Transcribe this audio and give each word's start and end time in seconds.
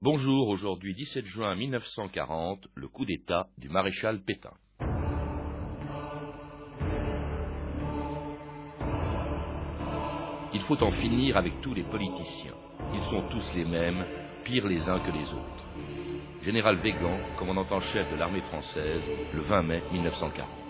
Bonjour, 0.00 0.46
aujourd'hui 0.46 0.94
17 0.94 1.26
juin 1.26 1.56
1940, 1.56 2.68
le 2.76 2.86
coup 2.86 3.04
d'État 3.04 3.48
du 3.58 3.68
maréchal 3.68 4.22
Pétain. 4.22 4.52
Il 10.54 10.60
faut 10.68 10.80
en 10.84 10.92
finir 10.92 11.36
avec 11.36 11.60
tous 11.62 11.74
les 11.74 11.82
politiciens. 11.82 12.54
Ils 12.94 13.02
sont 13.10 13.22
tous 13.28 13.52
les 13.56 13.64
mêmes, 13.64 14.06
pires 14.44 14.68
les 14.68 14.88
uns 14.88 15.00
que 15.00 15.10
les 15.10 15.34
autres. 15.34 15.66
Général 16.42 16.76
Végan, 16.76 17.18
commandant 17.36 17.66
en 17.68 17.80
chef 17.80 18.08
de 18.12 18.16
l'armée 18.16 18.42
française, 18.42 19.02
le 19.34 19.40
20 19.40 19.62
mai 19.64 19.82
1940. 19.90 20.67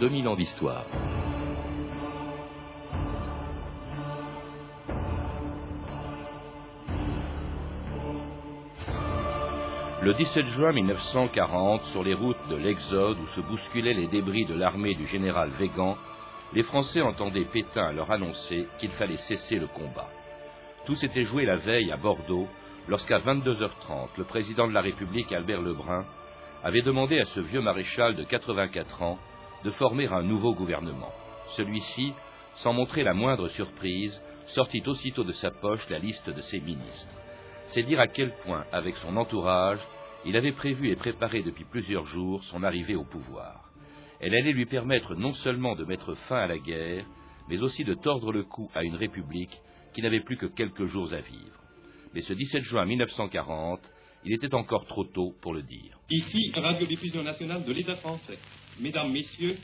2000 0.00 0.28
ans 0.28 0.34
d'histoire. 0.34 0.86
Le 10.02 10.14
17 10.14 10.46
juin 10.46 10.72
1940, 10.72 11.84
sur 11.84 12.02
les 12.02 12.14
routes 12.14 12.48
de 12.48 12.56
l'Exode 12.56 13.18
où 13.18 13.26
se 13.26 13.42
bousculaient 13.42 13.92
les 13.92 14.06
débris 14.06 14.46
de 14.46 14.54
l'armée 14.54 14.94
du 14.94 15.06
général 15.06 15.50
Végan, 15.58 15.98
les 16.54 16.62
Français 16.62 17.02
entendaient 17.02 17.44
Pétain 17.44 17.92
leur 17.92 18.10
annoncer 18.10 18.68
qu'il 18.78 18.92
fallait 18.92 19.18
cesser 19.18 19.56
le 19.56 19.66
combat. 19.66 20.08
Tout 20.86 20.94
s'était 20.94 21.24
joué 21.24 21.44
la 21.44 21.56
veille 21.56 21.92
à 21.92 21.98
Bordeaux, 21.98 22.48
lorsqu'à 22.88 23.18
22h30, 23.18 24.08
le 24.16 24.24
président 24.24 24.66
de 24.66 24.72
la 24.72 24.80
République, 24.80 25.30
Albert 25.30 25.60
Lebrun, 25.60 26.06
avait 26.64 26.80
demandé 26.80 27.20
à 27.20 27.26
ce 27.26 27.40
vieux 27.40 27.60
maréchal 27.60 28.16
de 28.16 28.24
84 28.24 29.02
ans 29.02 29.18
de 29.64 29.70
former 29.72 30.06
un 30.06 30.22
nouveau 30.22 30.54
gouvernement. 30.54 31.12
Celui-ci, 31.56 32.12
sans 32.56 32.72
montrer 32.72 33.02
la 33.02 33.14
moindre 33.14 33.48
surprise, 33.48 34.20
sortit 34.46 34.82
aussitôt 34.86 35.24
de 35.24 35.32
sa 35.32 35.50
poche 35.50 35.88
la 35.90 35.98
liste 35.98 36.28
de 36.28 36.40
ses 36.42 36.60
ministres. 36.60 37.14
C'est 37.68 37.82
dire 37.82 38.00
à 38.00 38.08
quel 38.08 38.32
point, 38.44 38.64
avec 38.72 38.96
son 38.96 39.16
entourage, 39.16 39.80
il 40.24 40.36
avait 40.36 40.52
prévu 40.52 40.90
et 40.90 40.96
préparé 40.96 41.42
depuis 41.42 41.64
plusieurs 41.64 42.06
jours 42.06 42.42
son 42.44 42.62
arrivée 42.62 42.96
au 42.96 43.04
pouvoir. 43.04 43.70
Elle 44.20 44.34
allait 44.34 44.52
lui 44.52 44.66
permettre 44.66 45.14
non 45.14 45.32
seulement 45.32 45.76
de 45.76 45.84
mettre 45.84 46.14
fin 46.28 46.36
à 46.36 46.46
la 46.46 46.58
guerre, 46.58 47.06
mais 47.48 47.58
aussi 47.62 47.84
de 47.84 47.94
tordre 47.94 48.32
le 48.32 48.44
cou 48.44 48.70
à 48.74 48.84
une 48.84 48.96
république 48.96 49.56
qui 49.94 50.02
n'avait 50.02 50.20
plus 50.20 50.36
que 50.36 50.46
quelques 50.46 50.86
jours 50.86 51.12
à 51.12 51.20
vivre. 51.20 51.58
Mais 52.12 52.20
ce 52.20 52.32
17 52.32 52.62
juin 52.62 52.84
1940, 52.84 53.80
il 54.24 54.34
était 54.34 54.54
encore 54.54 54.84
trop 54.86 55.04
tôt 55.04 55.34
pour 55.40 55.54
le 55.54 55.62
dire. 55.62 55.98
Ici, 56.10 56.52
radiodiffusion 56.54 57.22
nationale 57.22 57.64
de 57.64 57.72
l'État 57.72 57.96
français. 57.96 58.38
Mesdames, 58.82 59.12
Messieurs, 59.12 59.56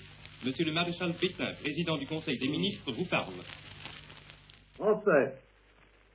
Monsieur 0.44 0.66
le 0.66 0.72
maréchal 0.72 1.14
Pétain, 1.18 1.54
président 1.62 1.96
du 1.96 2.06
Conseil 2.06 2.38
des 2.38 2.48
ministres, 2.48 2.92
vous 2.92 3.06
parle. 3.06 3.32
Français, 4.74 5.32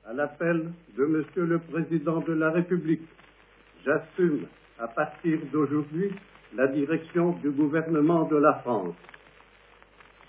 à 0.06 0.12
l'appel 0.12 0.70
de 0.96 1.04
Monsieur 1.06 1.44
le 1.46 1.58
Président 1.58 2.20
de 2.20 2.32
la 2.32 2.52
République, 2.52 3.02
j'assume 3.84 4.46
à 4.78 4.86
partir 4.86 5.40
d'aujourd'hui 5.52 6.12
la 6.54 6.68
direction 6.68 7.32
du 7.42 7.50
gouvernement 7.50 8.28
de 8.28 8.36
la 8.36 8.60
France. 8.60 8.94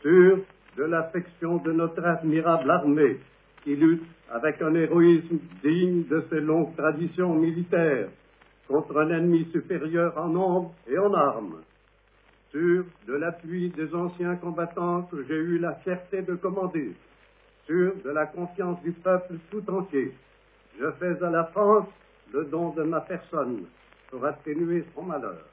Sûr 0.01 0.39
de 0.75 0.83
l'affection 0.83 1.57
de 1.57 1.73
notre 1.73 2.03
admirable 2.03 2.71
armée 2.71 3.19
qui 3.63 3.75
lutte 3.75 4.07
avec 4.31 4.59
un 4.63 4.73
héroïsme 4.73 5.37
digne 5.63 6.07
de 6.07 6.25
ses 6.31 6.39
longues 6.39 6.75
traditions 6.75 7.35
militaires 7.35 8.09
contre 8.67 8.97
un 8.97 9.11
ennemi 9.11 9.47
supérieur 9.51 10.17
en 10.17 10.29
nombre 10.29 10.73
et 10.87 10.97
en 10.97 11.13
armes 11.13 11.61
sûr 12.53 12.85
de 13.07 13.13
l'appui 13.15 13.69
des 13.71 13.93
anciens 13.95 14.35
combattants 14.35 15.01
que 15.11 15.23
j'ai 15.27 15.35
eu 15.35 15.57
la 15.57 15.73
fierté 15.75 16.21
de 16.21 16.35
commander, 16.35 16.93
sûr 17.65 17.93
de 18.05 18.11
la 18.11 18.27
confiance 18.27 18.79
du 18.83 18.91
peuple 18.91 19.35
tout 19.49 19.67
entier. 19.69 20.13
Je 20.79 20.91
fais 20.99 21.21
à 21.23 21.29
la 21.31 21.45
France 21.45 21.87
le 22.31 22.45
don 22.45 22.69
de 22.69 22.83
ma 22.83 23.01
personne 23.01 23.65
pour 24.11 24.23
atténuer 24.23 24.85
son 24.95 25.01
malheur. 25.01 25.43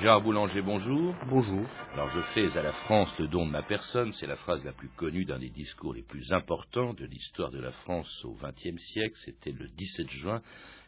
Gérard 0.00 0.22
Boulanger, 0.22 0.62
bonjour. 0.62 1.14
Bonjour. 1.28 1.66
Alors 1.92 2.08
je 2.08 2.22
fais 2.32 2.56
à 2.56 2.62
la 2.62 2.72
France 2.72 3.14
le 3.18 3.28
don 3.28 3.44
de 3.44 3.50
ma 3.50 3.62
personne, 3.62 4.12
c'est 4.12 4.26
la 4.26 4.36
phrase 4.36 4.64
la 4.64 4.72
plus 4.72 4.88
connue 4.88 5.26
d'un 5.26 5.38
des 5.38 5.50
discours 5.50 5.92
les 5.92 6.02
plus 6.02 6.32
importants 6.32 6.94
de 6.94 7.04
l'histoire 7.04 7.50
de 7.50 7.60
la 7.60 7.70
France 7.70 8.24
au 8.24 8.32
XXe 8.32 8.82
siècle. 8.82 9.14
C'était 9.26 9.52
le 9.52 9.68
17 9.68 10.08
juin 10.08 10.40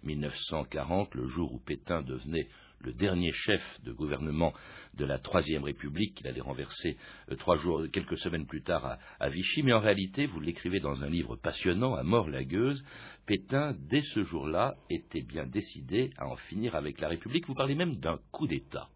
1940, 0.04 1.14
le 1.14 1.26
jour 1.26 1.52
où 1.52 1.58
Pétain 1.58 2.00
devenait 2.00 2.48
le 2.80 2.94
dernier 2.94 3.32
chef 3.32 3.60
de 3.84 3.92
gouvernement 3.92 4.54
de 4.94 5.04
la 5.04 5.18
Troisième 5.18 5.64
République, 5.64 6.14
qu'il 6.14 6.26
allait 6.26 6.40
renverser 6.40 6.96
euh, 7.30 7.36
trois 7.36 7.56
jours, 7.56 7.82
quelques 7.92 8.16
semaines 8.16 8.46
plus 8.46 8.62
tard 8.62 8.86
à, 8.86 8.98
à, 9.20 9.28
Vichy. 9.28 9.62
Mais 9.62 9.74
en 9.74 9.80
réalité, 9.80 10.24
vous 10.24 10.40
l'écrivez 10.40 10.80
dans 10.80 11.02
un 11.02 11.10
livre 11.10 11.36
passionnant, 11.36 11.94
à 11.96 12.02
mort 12.02 12.30
lagueuse, 12.30 12.82
Pétain, 13.26 13.76
dès 13.90 14.00
ce 14.00 14.22
jour-là, 14.22 14.74
était 14.88 15.22
bien 15.22 15.44
décidé 15.44 16.12
à 16.16 16.26
en 16.28 16.36
finir 16.36 16.74
avec 16.74 16.98
la 16.98 17.08
République. 17.08 17.46
Vous 17.46 17.54
parlez 17.54 17.74
même 17.74 17.96
d'un 17.96 18.18
coup 18.32 18.46
d'État. 18.46 18.88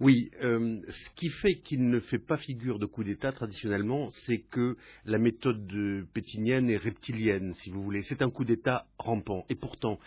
Oui, 0.00 0.30
euh, 0.42 0.80
ce 0.88 1.10
qui 1.14 1.28
fait 1.28 1.60
qu'il 1.60 1.88
ne 1.88 2.00
fait 2.00 2.18
pas 2.18 2.36
figure 2.36 2.80
de 2.80 2.86
coup 2.86 3.04
d'État 3.04 3.30
traditionnellement, 3.30 4.10
c'est 4.26 4.40
que 4.40 4.76
la 5.04 5.18
méthode 5.18 5.70
pétinienne 6.12 6.68
est 6.70 6.76
reptilienne, 6.76 7.54
si 7.54 7.70
vous 7.70 7.82
voulez. 7.84 8.02
C'est 8.02 8.20
un 8.20 8.30
coup 8.30 8.44
d'État 8.44 8.86
rampant. 8.98 9.44
Et 9.48 9.54
pourtant, 9.54 10.00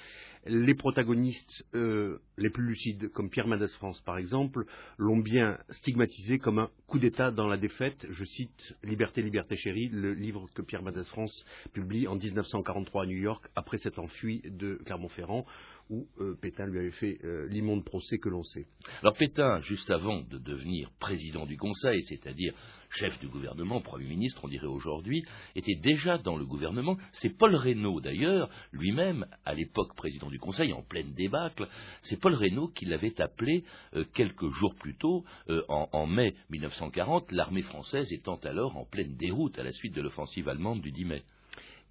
les 0.47 0.75
protagonistes 0.75 1.65
euh, 1.73 2.19
les 2.37 2.49
plus 2.49 2.65
lucides, 2.65 3.09
comme 3.11 3.29
Pierre 3.29 3.47
Mendès 3.47 3.67
France 3.69 4.01
par 4.01 4.17
exemple, 4.17 4.65
l'ont 4.97 5.17
bien 5.17 5.57
stigmatisé 5.69 6.39
comme 6.39 6.59
un 6.59 6.69
coup 6.87 6.99
d'État 6.99 7.31
dans 7.31 7.47
la 7.47 7.57
défaite. 7.57 8.05
Je 8.09 8.25
cite 8.25 8.75
Liberté, 8.83 9.21
liberté 9.21 9.55
chérie, 9.55 9.89
le 9.89 10.13
livre 10.13 10.47
que 10.53 10.61
Pierre 10.61 10.83
Mendès 10.83 11.05
France 11.05 11.45
publie 11.73 12.07
en 12.07 12.15
1943 12.15 13.03
à 13.03 13.05
New 13.05 13.17
York 13.17 13.49
après 13.55 13.77
s'être 13.77 13.99
enfui 13.99 14.41
de 14.45 14.75
Clermont-Ferrand 14.85 15.45
où 15.89 16.07
euh, 16.19 16.35
Pétain 16.41 16.65
lui 16.65 16.79
avait 16.79 16.91
fait 16.91 17.19
euh, 17.23 17.47
l'immonde 17.49 17.85
procès 17.85 18.17
que 18.17 18.29
l'on 18.29 18.43
sait. 18.43 18.65
Alors 19.01 19.15
Pétain, 19.15 19.59
juste 19.61 19.89
avant 19.89 20.21
de 20.21 20.37
devenir 20.37 20.89
président 20.99 21.45
du 21.45 21.57
Conseil, 21.57 22.03
c'est-à-dire 22.05 22.53
chef 22.89 23.19
du 23.19 23.27
gouvernement, 23.27 23.81
Premier 23.81 24.07
ministre, 24.07 24.41
on 24.43 24.47
dirait 24.47 24.67
aujourd'hui, 24.67 25.23
était 25.55 25.75
déjà 25.75 26.17
dans 26.17 26.37
le 26.37 26.45
gouvernement. 26.45 26.97
C'est 27.11 27.29
Paul 27.37 27.55
Reynaud, 27.55 28.01
d'ailleurs, 28.01 28.49
lui-même, 28.71 29.25
à 29.43 29.53
l'époque 29.53 29.95
président 29.95 30.29
du 30.29 30.39
Conseil, 30.39 30.73
en 30.73 30.81
pleine 30.81 31.13
débâcle, 31.13 31.67
c'est 32.01 32.19
Paul 32.19 32.33
Reynaud 32.33 32.69
qui 32.69 32.85
l'avait 32.85 33.19
appelé 33.21 33.63
euh, 33.95 34.05
quelques 34.13 34.49
jours 34.51 34.75
plus 34.75 34.95
tôt, 34.97 35.23
euh, 35.49 35.61
en, 35.67 35.89
en, 35.91 36.07
mai 36.07 36.35
1940, 36.49 37.31
l'armée 37.31 37.63
française 37.63 38.11
étant 38.11 38.37
alors 38.37 38.77
en 38.77 38.85
pleine 38.85 39.15
déroute 39.15 39.59
à 39.59 39.63
la 39.63 39.71
suite 39.71 39.93
de 39.93 40.01
l'offensive 40.01 40.47
allemande 40.47 40.81
du 40.81 40.91
10 40.91 41.05
mai 41.05 41.23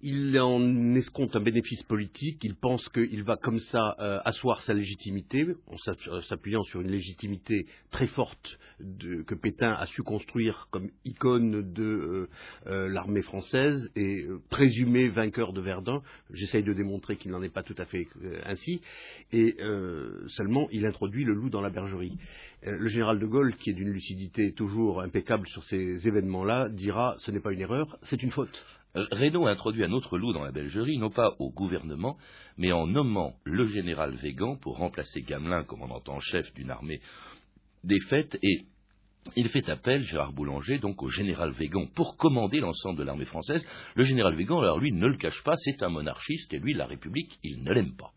il 0.01 0.37
en 0.39 0.93
escompte 0.93 1.35
un 1.35 1.39
bénéfice 1.39 1.83
politique, 1.83 2.43
il 2.43 2.55
pense 2.55 2.87
qu'il 2.89 3.23
va 3.23 3.37
comme 3.37 3.59
ça 3.59 3.95
euh, 3.99 4.19
asseoir 4.25 4.61
sa 4.61 4.73
légitimité, 4.73 5.47
en 5.67 5.77
euh, 5.87 6.21
s'appuyant 6.23 6.63
sur 6.63 6.81
une 6.81 6.91
légitimité 6.91 7.65
très 7.91 8.07
forte 8.07 8.59
que 8.99 9.35
Pétain 9.35 9.71
a 9.71 9.85
su 9.85 10.03
construire 10.03 10.67
comme 10.69 10.89
icône 11.05 11.73
de 11.73 12.27
euh, 12.67 12.87
l'armée 12.89 13.21
française 13.21 13.89
et 13.95 14.27
présumé 14.49 15.07
vainqueur 15.07 15.53
de 15.53 15.61
Verdun. 15.61 16.01
J'essaye 16.33 16.63
de 16.63 16.73
démontrer 16.73 17.15
qu'il 17.15 17.31
n'en 17.31 17.41
est 17.41 17.53
pas 17.53 17.63
tout 17.63 17.75
à 17.77 17.85
fait 17.85 18.07
ainsi. 18.45 18.81
Et 19.31 19.55
seulement, 20.27 20.67
il 20.71 20.85
introduit 20.85 21.23
le 21.23 21.33
loup 21.33 21.49
dans 21.49 21.61
la 21.61 21.69
bergerie. 21.69 22.17
le 22.63 22.87
général 22.87 23.19
de 23.19 23.25
Gaulle, 23.25 23.55
qui 23.55 23.69
est 23.69 23.73
d'une 23.73 23.91
lucidité 23.91 24.51
toujours 24.51 25.01
impeccable 25.01 25.47
sur 25.47 25.63
ces 25.63 26.07
événements-là, 26.07 26.67
dira 26.69 27.15
ce 27.19 27.31
n'est 27.31 27.39
pas 27.39 27.53
une 27.53 27.61
erreur, 27.61 27.97
c'est 28.03 28.21
une 28.21 28.31
faute. 28.31 28.63
Reynaud 28.95 29.47
a 29.47 29.51
introduit 29.51 29.83
un 29.83 29.91
autre 29.91 30.17
loup 30.17 30.31
dans 30.31 30.43
la 30.43 30.51
Belgerie, 30.51 30.97
non 30.97 31.09
pas 31.09 31.35
au 31.39 31.51
gouvernement, 31.51 32.17
mais 32.57 32.71
en 32.71 32.87
nommant 32.87 33.35
le 33.43 33.67
général 33.67 34.15
Végan 34.15 34.55
pour 34.55 34.77
remplacer 34.77 35.21
Gamelin, 35.21 35.63
commandant 35.63 36.01
en 36.07 36.19
chef 36.19 36.53
d'une 36.53 36.71
armée 36.71 37.01
défaite, 37.83 38.37
et 38.41 38.65
il 39.35 39.49
fait 39.49 39.69
appel, 39.69 40.03
Gérard 40.03 40.33
Boulanger, 40.33 40.77
donc 40.77 41.01
au 41.03 41.07
général 41.07 41.51
Végan 41.51 41.87
pour 41.93 42.15
commander 42.17 42.59
l'ensemble 42.59 42.99
de 42.99 43.03
l'armée 43.03 43.25
française. 43.25 43.65
Le 43.95 44.03
général 44.03 44.35
Végan, 44.35 44.59
alors 44.59 44.79
lui, 44.79 44.91
ne 44.91 45.07
le 45.07 45.17
cache 45.17 45.43
pas, 45.43 45.55
c'est 45.57 45.83
un 45.83 45.89
monarchiste 45.89 46.53
et 46.53 46.59
lui, 46.59 46.73
la 46.73 46.85
République, 46.85 47.39
il 47.43 47.63
ne 47.63 47.73
l'aime 47.73 47.95
pas. 47.95 48.11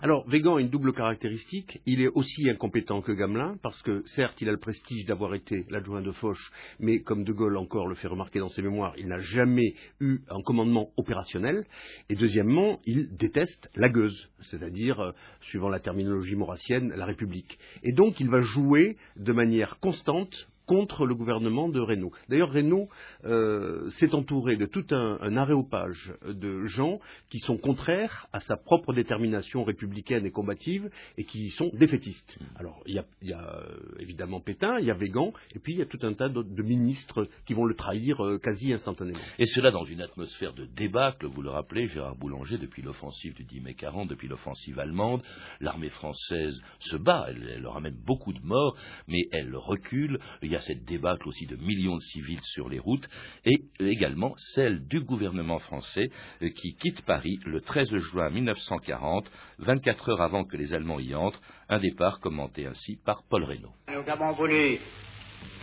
Alors, 0.00 0.28
Végan 0.28 0.56
a 0.56 0.60
une 0.60 0.68
double 0.68 0.92
caractéristique. 0.92 1.80
Il 1.86 2.00
est 2.00 2.08
aussi 2.08 2.48
incompétent 2.48 3.02
que 3.02 3.12
Gamelin, 3.12 3.56
parce 3.62 3.80
que 3.82 4.02
certes, 4.06 4.40
il 4.40 4.48
a 4.48 4.52
le 4.52 4.58
prestige 4.58 5.04
d'avoir 5.04 5.34
été 5.34 5.64
l'adjoint 5.70 6.02
de 6.02 6.12
Foch, 6.12 6.38
mais 6.78 7.00
comme 7.00 7.24
De 7.24 7.32
Gaulle 7.32 7.56
encore 7.56 7.86
le 7.86 7.94
fait 7.94 8.08
remarquer 8.08 8.38
dans 8.38 8.48
ses 8.48 8.62
mémoires, 8.62 8.94
il 8.96 9.08
n'a 9.08 9.18
jamais 9.18 9.74
eu 10.00 10.20
un 10.30 10.42
commandement 10.42 10.90
opérationnel. 10.96 11.64
Et 12.08 12.14
deuxièmement, 12.14 12.80
il 12.86 13.16
déteste 13.16 13.70
la 13.74 13.88
gueuse, 13.88 14.28
c'est-à-dire, 14.40 15.00
euh, 15.00 15.12
suivant 15.40 15.68
la 15.68 15.80
terminologie 15.80 16.36
maurassienne, 16.36 16.92
la 16.94 17.06
République. 17.06 17.58
Et 17.82 17.92
donc, 17.92 18.20
il 18.20 18.28
va 18.28 18.40
jouer 18.40 18.96
de 19.16 19.32
manière 19.32 19.78
constante 19.80 20.47
contre 20.68 21.06
le 21.06 21.14
gouvernement 21.14 21.68
de 21.68 21.80
Reynaud. 21.80 22.12
D'ailleurs, 22.28 22.50
Reynaud 22.50 22.88
euh, 23.24 23.88
s'est 23.90 24.14
entouré 24.14 24.56
de 24.56 24.66
tout 24.66 24.84
un, 24.90 25.18
un, 25.22 25.36
aréopage 25.36 26.12
de 26.26 26.66
gens 26.66 27.00
qui 27.30 27.38
sont 27.38 27.56
contraires 27.56 28.28
à 28.34 28.40
sa 28.40 28.56
propre 28.56 28.92
détermination 28.92 29.64
républicaine 29.64 30.26
et 30.26 30.30
combative 30.30 30.90
et 31.16 31.24
qui 31.24 31.48
sont 31.50 31.70
défaitistes. 31.72 32.38
Alors, 32.56 32.82
il 32.86 33.02
y 33.22 33.32
a, 33.32 33.40
euh, 33.40 33.76
évidemment 33.98 34.40
Pétain, 34.40 34.78
il 34.78 34.84
y 34.84 34.90
a 34.90 34.94
Végan, 34.94 35.32
et 35.54 35.58
puis 35.58 35.72
il 35.72 35.78
y 35.78 35.82
a 35.82 35.86
tout 35.86 35.98
un 36.02 36.12
tas 36.12 36.28
de, 36.28 36.62
ministres 36.62 37.28
qui 37.46 37.54
vont 37.54 37.64
le 37.64 37.74
trahir 37.74 38.22
euh, 38.22 38.38
quasi 38.38 38.72
instantanément. 38.72 39.18
Et 39.38 39.46
cela 39.46 39.70
dans 39.70 39.84
une 39.84 40.02
atmosphère 40.02 40.52
de 40.52 40.66
débâcle, 40.66 41.26
vous 41.26 41.40
le 41.40 41.50
rappelez, 41.50 41.86
Gérard 41.86 42.16
Boulanger, 42.16 42.58
depuis 42.58 42.82
l'offensive 42.82 43.34
du 43.34 43.44
10 43.44 43.60
mai 43.60 43.74
40, 43.74 44.10
depuis 44.10 44.28
l'offensive 44.28 44.78
allemande, 44.78 45.22
l'armée 45.60 45.88
française 45.88 46.60
se 46.78 46.96
bat, 46.96 47.26
elle, 47.28 47.48
elle 47.56 47.66
ramène 47.66 47.96
beaucoup 48.04 48.34
de 48.34 48.40
morts, 48.42 48.76
mais 49.06 49.22
elle 49.32 49.56
recule. 49.56 50.18
Cette 50.60 50.84
débâcle 50.84 51.28
aussi 51.28 51.46
de 51.46 51.56
millions 51.56 51.96
de 51.96 52.02
civils 52.02 52.42
sur 52.42 52.68
les 52.68 52.78
routes, 52.78 53.08
et 53.44 53.60
également 53.80 54.34
celle 54.36 54.86
du 54.86 55.00
gouvernement 55.00 55.58
français 55.58 56.10
euh, 56.42 56.50
qui 56.50 56.74
quitte 56.74 57.02
Paris 57.04 57.38
le 57.44 57.60
13 57.60 57.96
juin 57.96 58.30
1940, 58.30 59.30
24 59.58 60.10
heures 60.10 60.22
avant 60.22 60.44
que 60.44 60.56
les 60.56 60.72
Allemands 60.74 61.00
y 61.00 61.14
entrent, 61.14 61.40
un 61.68 61.78
départ 61.78 62.20
commenté 62.20 62.66
ainsi 62.66 62.98
par 63.04 63.22
Paul 63.28 63.44
Reynaud. 63.44 63.72
Nous 63.88 64.10
avons 64.10 64.32
voulu 64.32 64.78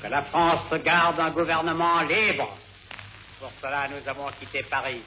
que 0.02 0.08
la 0.08 0.24
France 0.24 0.74
garde 0.84 1.20
un 1.20 1.32
gouvernement 1.32 2.02
libre. 2.02 2.58
Pour 3.40 3.52
cela, 3.62 3.88
nous 3.90 4.08
avons 4.08 4.28
quitté 4.40 4.64
Paris. 4.70 5.02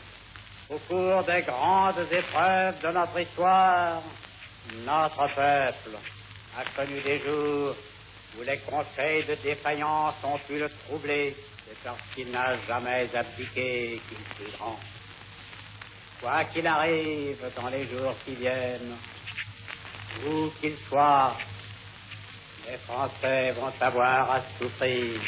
Au 0.71 0.79
cours 0.81 1.25
des 1.25 1.43
grandes 1.43 2.07
épreuves 2.13 2.83
de 2.83 2.89
notre 2.89 3.19
histoire, 3.21 4.03
notre 4.85 5.35
peuple 5.35 5.97
a 6.59 6.65
connu 6.77 7.01
des 7.01 7.21
jours 7.21 7.75
où 8.39 8.43
les 8.43 8.59
conseils 8.59 9.25
de 9.25 9.35
défaillance 9.43 10.15
ont 10.23 10.39
pu 10.47 10.59
le 10.59 10.69
troubler, 10.87 11.35
c'est 11.67 11.79
parce 11.83 11.99
qu'il 12.15 12.31
n'a 12.31 12.57
jamais 12.67 13.09
abdiqué 13.15 14.01
qu'il 14.09 14.19
fut 14.37 14.57
grand. 14.57 14.79
Quoi 16.21 16.45
qu'il 16.45 16.67
arrive 16.67 17.45
dans 17.57 17.69
les 17.69 17.87
jours 17.87 18.15
qui 18.25 18.35
viennent, 18.35 18.97
où 20.27 20.51
qu'il 20.61 20.77
soit, 20.89 21.37
les 22.69 22.77
Français 22.79 23.53
vont 23.53 23.73
avoir 23.81 24.31
à 24.31 24.43
souffrir 24.59 25.21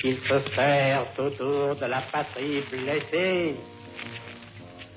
qu'ils 0.00 0.20
se 0.20 0.50
serrent 0.54 1.06
autour 1.18 1.74
de 1.76 1.86
la 1.86 2.02
patrie 2.12 2.62
blessée. 2.70 3.56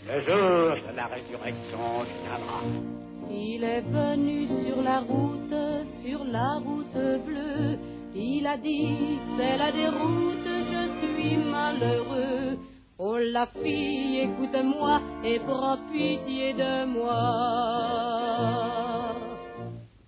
Le 0.08 0.26
jour 0.26 0.76
de 0.88 0.96
la 0.96 1.08
résurrection 1.08 2.04
viendra. 2.04 3.01
Il 3.34 3.64
est 3.64 3.82
venu 3.82 4.48
sur 4.48 4.82
la 4.82 5.00
route, 5.00 5.56
sur 6.04 6.24
la 6.26 6.56
route 6.56 7.26
bleue. 7.26 7.78
Il 8.14 8.46
a 8.46 8.58
dit, 8.58 9.20
c'est 9.38 9.58
la 9.58 9.72
déroute, 9.72 10.46
je 10.46 10.84
suis 11.00 11.38
malheureux. 11.38 12.58
Oh 13.00 13.18
la 13.18 13.48
fille, 13.48 14.20
écoute-moi 14.20 15.02
et 15.24 15.40
prends 15.40 15.80
pitié 15.92 16.54
de 16.54 16.86
moi. 16.86 17.12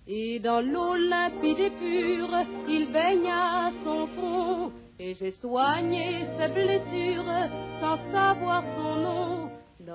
Et 0.06 0.38
dans 0.38 0.60
l'eau 0.60 0.94
limpide 0.94 1.58
et 1.58 1.70
pure, 1.70 2.36
il 2.68 2.92
baigna 2.92 3.72
son 3.84 4.06
front. 4.08 4.72
Et 5.00 5.14
j'ai 5.14 5.32
soigné 5.32 6.26
ses 6.38 6.48
blessures 6.48 7.48
sans 7.80 7.98
savoir 8.12 8.62
son 8.76 8.94
nom. 9.00 9.43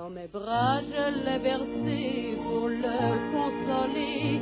Dans 0.00 0.08
mes 0.08 0.28
bras 0.28 0.80
je 0.80 1.04
l'ai 1.24 1.38
versé 1.40 2.34
pour 2.42 2.68
le 2.68 2.98
consoler. 3.34 4.40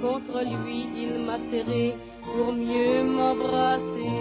Contre 0.00 0.38
lui 0.54 0.86
il 1.02 1.18
m'a 1.26 1.38
serré 1.50 1.96
pour 2.22 2.52
mieux 2.52 3.02
m'embrasser. 3.02 4.19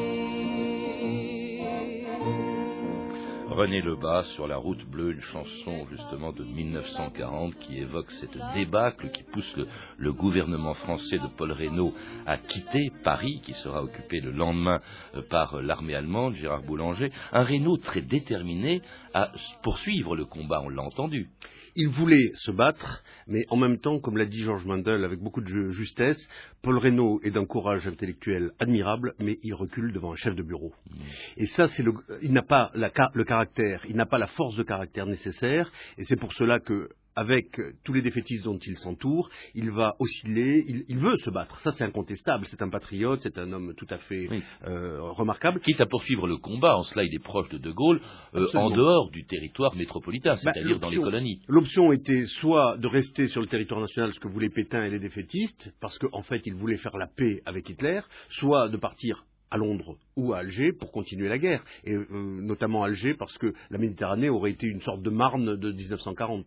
René 3.60 3.82
Lebas 3.82 4.24
sur 4.36 4.48
la 4.48 4.56
route 4.56 4.86
bleue, 4.86 5.12
une 5.12 5.20
chanson 5.20 5.86
justement 5.92 6.32
de 6.32 6.46
1940 6.46 7.60
qui 7.60 7.80
évoque 7.80 8.10
cette 8.12 8.38
débâcle 8.54 9.10
qui 9.10 9.24
pousse 9.24 9.54
le, 9.58 9.68
le 9.98 10.14
gouvernement 10.14 10.74
français 10.76 11.18
de 11.18 11.28
Paul 11.28 11.52
Reynaud 11.52 11.94
à 12.26 12.38
quitter 12.38 12.90
Paris, 13.04 13.42
qui 13.44 13.52
sera 13.56 13.84
occupé 13.84 14.22
le 14.22 14.32
lendemain 14.32 14.80
euh, 15.14 15.24
par 15.30 15.62
l'armée 15.62 15.94
allemande, 15.94 16.36
Gérard 16.36 16.64
Boulanger. 16.64 17.12
Un 17.34 17.44
Reynaud 17.44 17.76
très 17.76 18.02
déterminé 18.02 18.82
à 19.14 19.34
poursuivre 19.62 20.16
le 20.16 20.24
combat, 20.24 20.62
on 20.64 20.70
l'a 20.70 20.84
entendu. 20.84 21.28
Il 21.76 21.90
voulait 21.90 22.32
se 22.36 22.52
battre, 22.52 23.04
mais 23.28 23.46
en 23.50 23.58
même 23.58 23.80
temps, 23.80 24.00
comme 24.00 24.18
l'a 24.18 24.26
dit 24.26 24.42
Georges 24.42 24.66
Mandel 24.66 25.04
avec 25.04 25.20
beaucoup 25.20 25.42
de 25.42 25.70
justesse, 25.72 26.28
Paul 26.62 26.78
Reynaud 26.78 27.20
est 27.24 27.32
d'un 27.32 27.46
courage 27.46 27.88
intellectuel 27.88 28.52
admirable, 28.60 29.14
mais 29.20 29.38
il 29.44 29.54
recule 29.54 29.94
devant 29.94 30.14
un 30.14 30.16
chef 30.16 30.36
de 30.36 30.44
bureau. 30.44 30.74
Mmh. 30.90 30.96
Et 31.38 31.46
ça, 31.48 31.68
c'est 31.68 31.84
il 32.22 32.34
n'a 32.34 32.42
pas 32.42 32.72
la, 32.74 32.92
le 33.14 33.24
caractère, 33.24 33.49
il 33.58 33.96
n'a 33.96 34.06
pas 34.06 34.18
la 34.18 34.28
force 34.28 34.56
de 34.56 34.64
caractère 34.64 35.06
nécessaire, 35.06 35.72
et 35.98 36.04
c'est 36.04 36.18
pour 36.18 36.34
cela 36.34 36.60
que 36.60 36.90
avec 37.20 37.60
tous 37.84 37.92
les 37.92 38.02
défaitistes 38.02 38.46
dont 38.46 38.58
il 38.60 38.78
s'entoure, 38.78 39.30
il 39.54 39.72
va 39.72 39.96
osciller, 40.00 40.64
il, 40.66 40.86
il, 40.88 41.00
veut 41.00 41.18
se 41.18 41.30
battre. 41.30 41.60
Ça, 41.60 41.72
c'est 41.72 41.84
incontestable. 41.84 42.46
C'est 42.46 42.62
un 42.62 42.70
patriote, 42.70 43.20
c'est 43.22 43.38
un 43.38 43.52
homme 43.52 43.74
tout 43.76 43.88
à 43.90 43.98
fait 43.98 44.30
oui. 44.30 44.42
euh, 44.66 45.02
remarquable. 45.02 45.60
Quitte 45.60 45.82
à 45.82 45.86
poursuivre 45.86 46.28
le 46.28 46.38
combat, 46.38 46.78
en 46.78 46.84
cela 46.84 47.04
il 47.04 47.14
est 47.14 47.24
proche 47.24 47.50
de 47.50 47.58
De 47.58 47.72
Gaulle, 47.72 48.00
euh, 48.36 48.48
en 48.54 48.70
dehors 48.70 49.10
du 49.12 49.26
territoire 49.26 49.76
métropolitain, 49.76 50.38
c'est-à-dire 50.38 50.80
bah, 50.80 50.88
dans 50.88 50.90
les 50.90 50.98
colonies. 51.02 51.42
L'option 51.50 51.92
était 51.92 52.26
soit 52.26 52.78
de 52.78 52.88
rester 52.88 53.28
sur 53.28 53.42
le 53.42 53.48
territoire 53.48 53.82
national, 53.82 54.14
ce 54.14 54.20
que 54.22 54.30
voulaient 54.30 54.50
Pétain 54.50 54.86
et 54.86 54.90
les 54.90 55.00
défaitistes, 55.00 55.74
parce 55.82 55.98
qu'en 55.98 56.20
en 56.20 56.24
fait, 56.24 56.42
ils 56.46 56.56
voulaient 56.56 56.78
faire 56.78 56.98
la 56.98 57.08
paix 57.08 57.42
avec 57.46 57.70
Hitler, 57.70 58.00
soit 58.30 58.70
de 58.70 58.78
partir 58.78 59.26
à 59.52 59.58
Londres 59.58 59.98
ou 60.16 60.34
à 60.34 60.40
Alger 60.40 60.74
pour 60.74 60.92
continuer 60.92 61.30
la 61.30 61.38
guerre, 61.38 61.64
et 61.84 61.94
euh, 61.94 62.06
notamment 62.12 62.84
Alger 62.84 63.14
parce 63.14 63.38
que 63.38 63.54
la 63.70 63.78
Méditerranée 63.78 64.30
aurait 64.30 64.52
été 64.52 64.68
une 64.68 64.82
sorte 64.82 65.02
de 65.02 65.10
Marne 65.10 65.56
de 65.56 65.72
1940. 65.72 66.46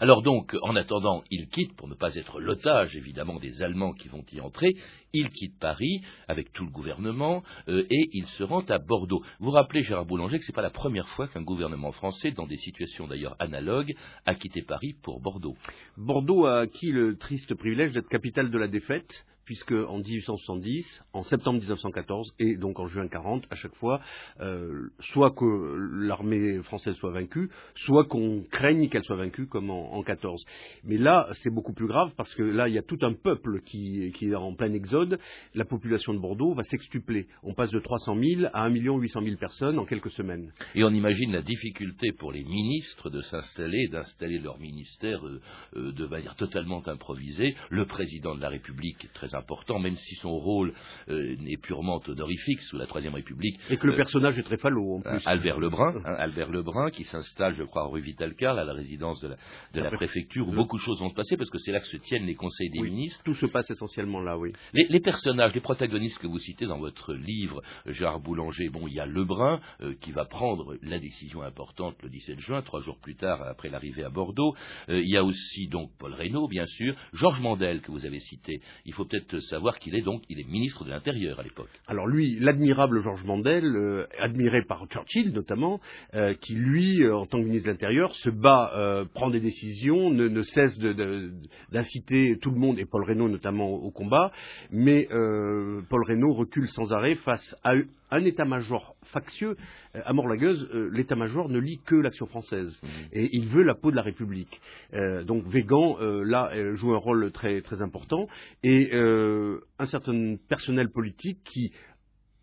Alors 0.00 0.22
donc, 0.22 0.56
en 0.62 0.74
attendant, 0.74 1.22
il 1.30 1.48
quitte, 1.48 1.76
pour 1.76 1.88
ne 1.88 1.94
pas 1.94 2.14
être 2.14 2.40
l'otage 2.40 2.96
évidemment 2.96 3.38
des 3.38 3.62
Allemands 3.62 3.92
qui 3.92 4.08
vont 4.08 4.24
y 4.32 4.40
entrer, 4.40 4.74
il 5.12 5.28
quitte 5.28 5.58
Paris 5.58 6.00
avec 6.28 6.52
tout 6.52 6.64
le 6.64 6.70
gouvernement 6.70 7.42
euh, 7.68 7.84
et 7.90 8.08
il 8.12 8.26
se 8.26 8.42
rend 8.42 8.64
à 8.68 8.78
Bordeaux. 8.78 9.22
Vous 9.38 9.50
rappelez, 9.50 9.82
Gérard 9.82 10.06
Boulanger, 10.06 10.38
que 10.38 10.44
ce 10.44 10.52
n'est 10.52 10.56
pas 10.56 10.62
la 10.62 10.70
première 10.70 11.08
fois 11.08 11.28
qu'un 11.28 11.42
gouvernement 11.42 11.92
français, 11.92 12.30
dans 12.30 12.46
des 12.46 12.56
situations 12.56 13.06
d'ailleurs 13.06 13.36
analogues, 13.38 13.94
a 14.24 14.34
quitté 14.34 14.62
Paris 14.62 14.94
pour 15.02 15.20
Bordeaux. 15.20 15.56
Bordeaux 15.96 16.46
a 16.46 16.60
acquis 16.60 16.90
le 16.90 17.16
triste 17.16 17.54
privilège 17.54 17.92
d'être 17.92 18.08
capitale 18.08 18.50
de 18.50 18.58
la 18.58 18.68
défaite 18.68 19.24
puisque 19.46 19.72
en 19.72 19.98
1870, 19.98 21.04
en 21.14 21.22
septembre 21.22 21.60
1914 21.60 22.34
et 22.38 22.56
donc 22.56 22.78
en 22.78 22.86
juin 22.86 23.08
40, 23.08 23.44
à 23.50 23.54
chaque 23.54 23.74
fois, 23.76 24.00
euh, 24.40 24.90
soit 25.00 25.30
que 25.30 25.76
l'armée 26.06 26.62
française 26.62 26.94
soit 26.96 27.12
vaincue, 27.12 27.48
soit 27.74 28.04
qu'on 28.04 28.44
craigne 28.50 28.88
qu'elle 28.88 29.04
soit 29.04 29.16
vaincue 29.16 29.46
comme 29.46 29.70
en, 29.70 29.94
en 29.94 30.02
14. 30.02 30.44
Mais 30.84 30.98
là, 30.98 31.28
c'est 31.34 31.50
beaucoup 31.50 31.72
plus 31.72 31.86
grave 31.86 32.12
parce 32.16 32.34
que 32.34 32.42
là, 32.42 32.68
il 32.68 32.74
y 32.74 32.78
a 32.78 32.82
tout 32.82 32.98
un 33.02 33.14
peuple 33.14 33.60
qui, 33.62 34.12
est 34.20 34.34
en 34.34 34.54
plein 34.54 34.72
exode. 34.72 35.18
La 35.54 35.64
population 35.64 36.12
de 36.12 36.18
Bordeaux 36.18 36.54
va 36.54 36.64
s'extupler. 36.64 37.28
On 37.42 37.54
passe 37.54 37.70
de 37.70 37.78
300 37.78 38.16
000 38.20 38.50
à 38.52 38.64
1 38.64 38.70
800 38.70 39.22
000 39.22 39.36
personnes 39.36 39.78
en 39.78 39.84
quelques 39.84 40.10
semaines. 40.10 40.52
Et 40.74 40.84
on 40.84 40.90
imagine 40.90 41.32
la 41.32 41.42
difficulté 41.42 42.12
pour 42.12 42.32
les 42.32 42.42
ministres 42.42 43.10
de 43.10 43.20
s'installer, 43.20 43.88
d'installer 43.88 44.38
leur 44.38 44.58
ministère 44.58 45.26
euh, 45.26 45.40
euh, 45.76 45.92
de 45.92 46.06
manière 46.06 46.34
totalement 46.34 46.82
improvisée. 46.88 47.54
Le 47.70 47.86
président 47.86 48.34
de 48.34 48.40
la 48.40 48.48
République 48.48 49.04
est 49.04 49.12
très 49.12 49.34
important, 49.36 49.78
même 49.78 49.96
si 49.96 50.14
son 50.16 50.36
rôle 50.36 50.72
euh, 51.08 51.36
est 51.46 51.60
purement 51.60 52.00
honorifique 52.06 52.60
sous 52.62 52.76
la 52.76 52.86
Troisième 52.86 53.14
République. 53.14 53.58
Et 53.70 53.76
que 53.76 53.86
le 53.86 53.96
personnage 53.96 54.38
est 54.38 54.42
très 54.42 54.58
falot 54.58 54.96
en 54.96 55.00
plus. 55.00 55.22
Albert 55.26 55.58
Lebrun, 55.58 55.94
hein, 56.04 56.14
Albert 56.18 56.50
Lebrun, 56.50 56.90
qui 56.90 57.04
s'installe, 57.04 57.54
je 57.56 57.62
crois, 57.64 57.86
rue 57.86 58.00
Vital-Carl, 58.00 58.58
à 58.58 58.64
la 58.64 58.72
résidence 58.72 59.20
de 59.20 59.28
la, 59.28 59.36
de 59.74 59.80
la 59.80 59.90
préfecture, 59.90 60.48
où 60.48 60.52
beaucoup 60.52 60.76
de 60.76 60.82
choses 60.82 61.00
vont 61.00 61.10
se 61.10 61.14
passer, 61.14 61.36
parce 61.36 61.50
que 61.50 61.58
c'est 61.58 61.72
là 61.72 61.80
que 61.80 61.86
se 61.86 61.96
tiennent 61.98 62.26
les 62.26 62.34
conseils 62.34 62.70
des 62.70 62.80
oui, 62.80 62.90
ministres. 62.90 63.22
Tout 63.24 63.34
se 63.34 63.46
passe 63.46 63.70
essentiellement 63.70 64.20
là, 64.20 64.38
oui. 64.38 64.52
Les, 64.72 64.86
les, 64.88 65.00
personnages, 65.00 65.54
les 65.54 65.60
protagonistes 65.60 66.18
que 66.18 66.26
vous 66.26 66.38
citez 66.38 66.66
dans 66.66 66.78
votre 66.78 67.14
livre, 67.14 67.62
Gérard 67.86 68.20
Boulanger, 68.20 68.68
bon, 68.68 68.86
il 68.86 68.94
y 68.94 69.00
a 69.00 69.06
Lebrun, 69.06 69.60
euh, 69.80 69.94
qui 70.00 70.12
va 70.12 70.24
prendre 70.24 70.76
la 70.82 70.98
décision 70.98 71.42
importante 71.42 71.96
le 72.02 72.08
17 72.08 72.40
juin, 72.40 72.62
trois 72.62 72.80
jours 72.80 72.98
plus 72.98 73.16
tard, 73.16 73.42
après 73.42 73.68
l'arrivée 73.68 74.04
à 74.04 74.10
Bordeaux. 74.10 74.54
Euh, 74.88 75.00
il 75.00 75.10
y 75.10 75.16
a 75.16 75.24
aussi, 75.24 75.68
donc, 75.68 75.90
Paul 75.98 76.14
Reynaud, 76.14 76.48
bien 76.48 76.66
sûr, 76.66 76.94
Georges 77.12 77.40
Mandel, 77.40 77.80
que 77.80 77.90
vous 77.90 78.06
avez 78.06 78.20
cité. 78.20 78.60
Il 78.84 78.94
faut 78.94 79.04
peut-être 79.04 79.25
savoir 79.40 79.78
qu'il 79.78 79.94
est 79.94 80.02
donc 80.02 80.22
il 80.28 80.40
est 80.40 80.48
ministre 80.48 80.84
de 80.84 80.90
l'Intérieur 80.90 81.40
à 81.40 81.42
l'époque. 81.42 81.70
Alors 81.86 82.06
lui, 82.06 82.38
l'admirable 82.40 83.00
Georges 83.00 83.24
Mandel, 83.24 83.64
euh, 83.64 84.06
admiré 84.18 84.62
par 84.62 84.86
Churchill 84.86 85.32
notamment, 85.32 85.80
euh, 86.14 86.34
qui 86.34 86.54
lui, 86.54 87.02
euh, 87.02 87.16
en 87.16 87.26
tant 87.26 87.38
que 87.38 87.44
ministre 87.44 87.66
de 87.66 87.72
l'Intérieur, 87.72 88.14
se 88.14 88.30
bat, 88.30 89.06
prend 89.14 89.30
des 89.30 89.40
décisions, 89.40 90.10
ne, 90.10 90.42
cesse 90.42 90.78
d'inciter 90.78 92.38
tout 92.40 92.50
le 92.50 92.58
monde, 92.58 92.78
et 92.78 92.84
Paul 92.84 93.04
Reynaud 93.04 93.28
notamment, 93.28 93.68
au 93.68 93.90
combat, 93.90 94.32
mais 94.70 95.06
Paul 95.08 96.04
Reynaud 96.06 96.34
recule 96.34 96.68
sans 96.68 96.92
arrêt 96.92 97.14
face 97.16 97.56
à 97.62 97.74
un 98.10 98.24
état-major 98.24 98.96
factieux, 99.04 99.56
euh, 99.94 100.00
à 100.04 100.12
Morlagueuse, 100.12 100.68
euh, 100.72 100.90
l'état-major 100.92 101.48
ne 101.48 101.58
lit 101.58 101.80
que 101.84 101.94
l'action 101.94 102.26
française. 102.26 102.78
Mmh. 102.82 102.88
Et 103.12 103.28
il 103.32 103.48
veut 103.48 103.62
la 103.62 103.74
peau 103.74 103.90
de 103.90 103.96
la 103.96 104.02
République. 104.02 104.60
Euh, 104.94 105.24
donc 105.24 105.46
Végan, 105.46 105.96
là, 106.00 106.50
joue 106.74 106.94
un 106.94 106.98
rôle 106.98 107.30
très, 107.32 107.60
très 107.62 107.82
important. 107.82 108.26
Et 108.62 108.92
un 108.94 109.86
certain 109.86 110.36
personnel 110.48 110.90
politique 110.90 111.38
qui 111.44 111.72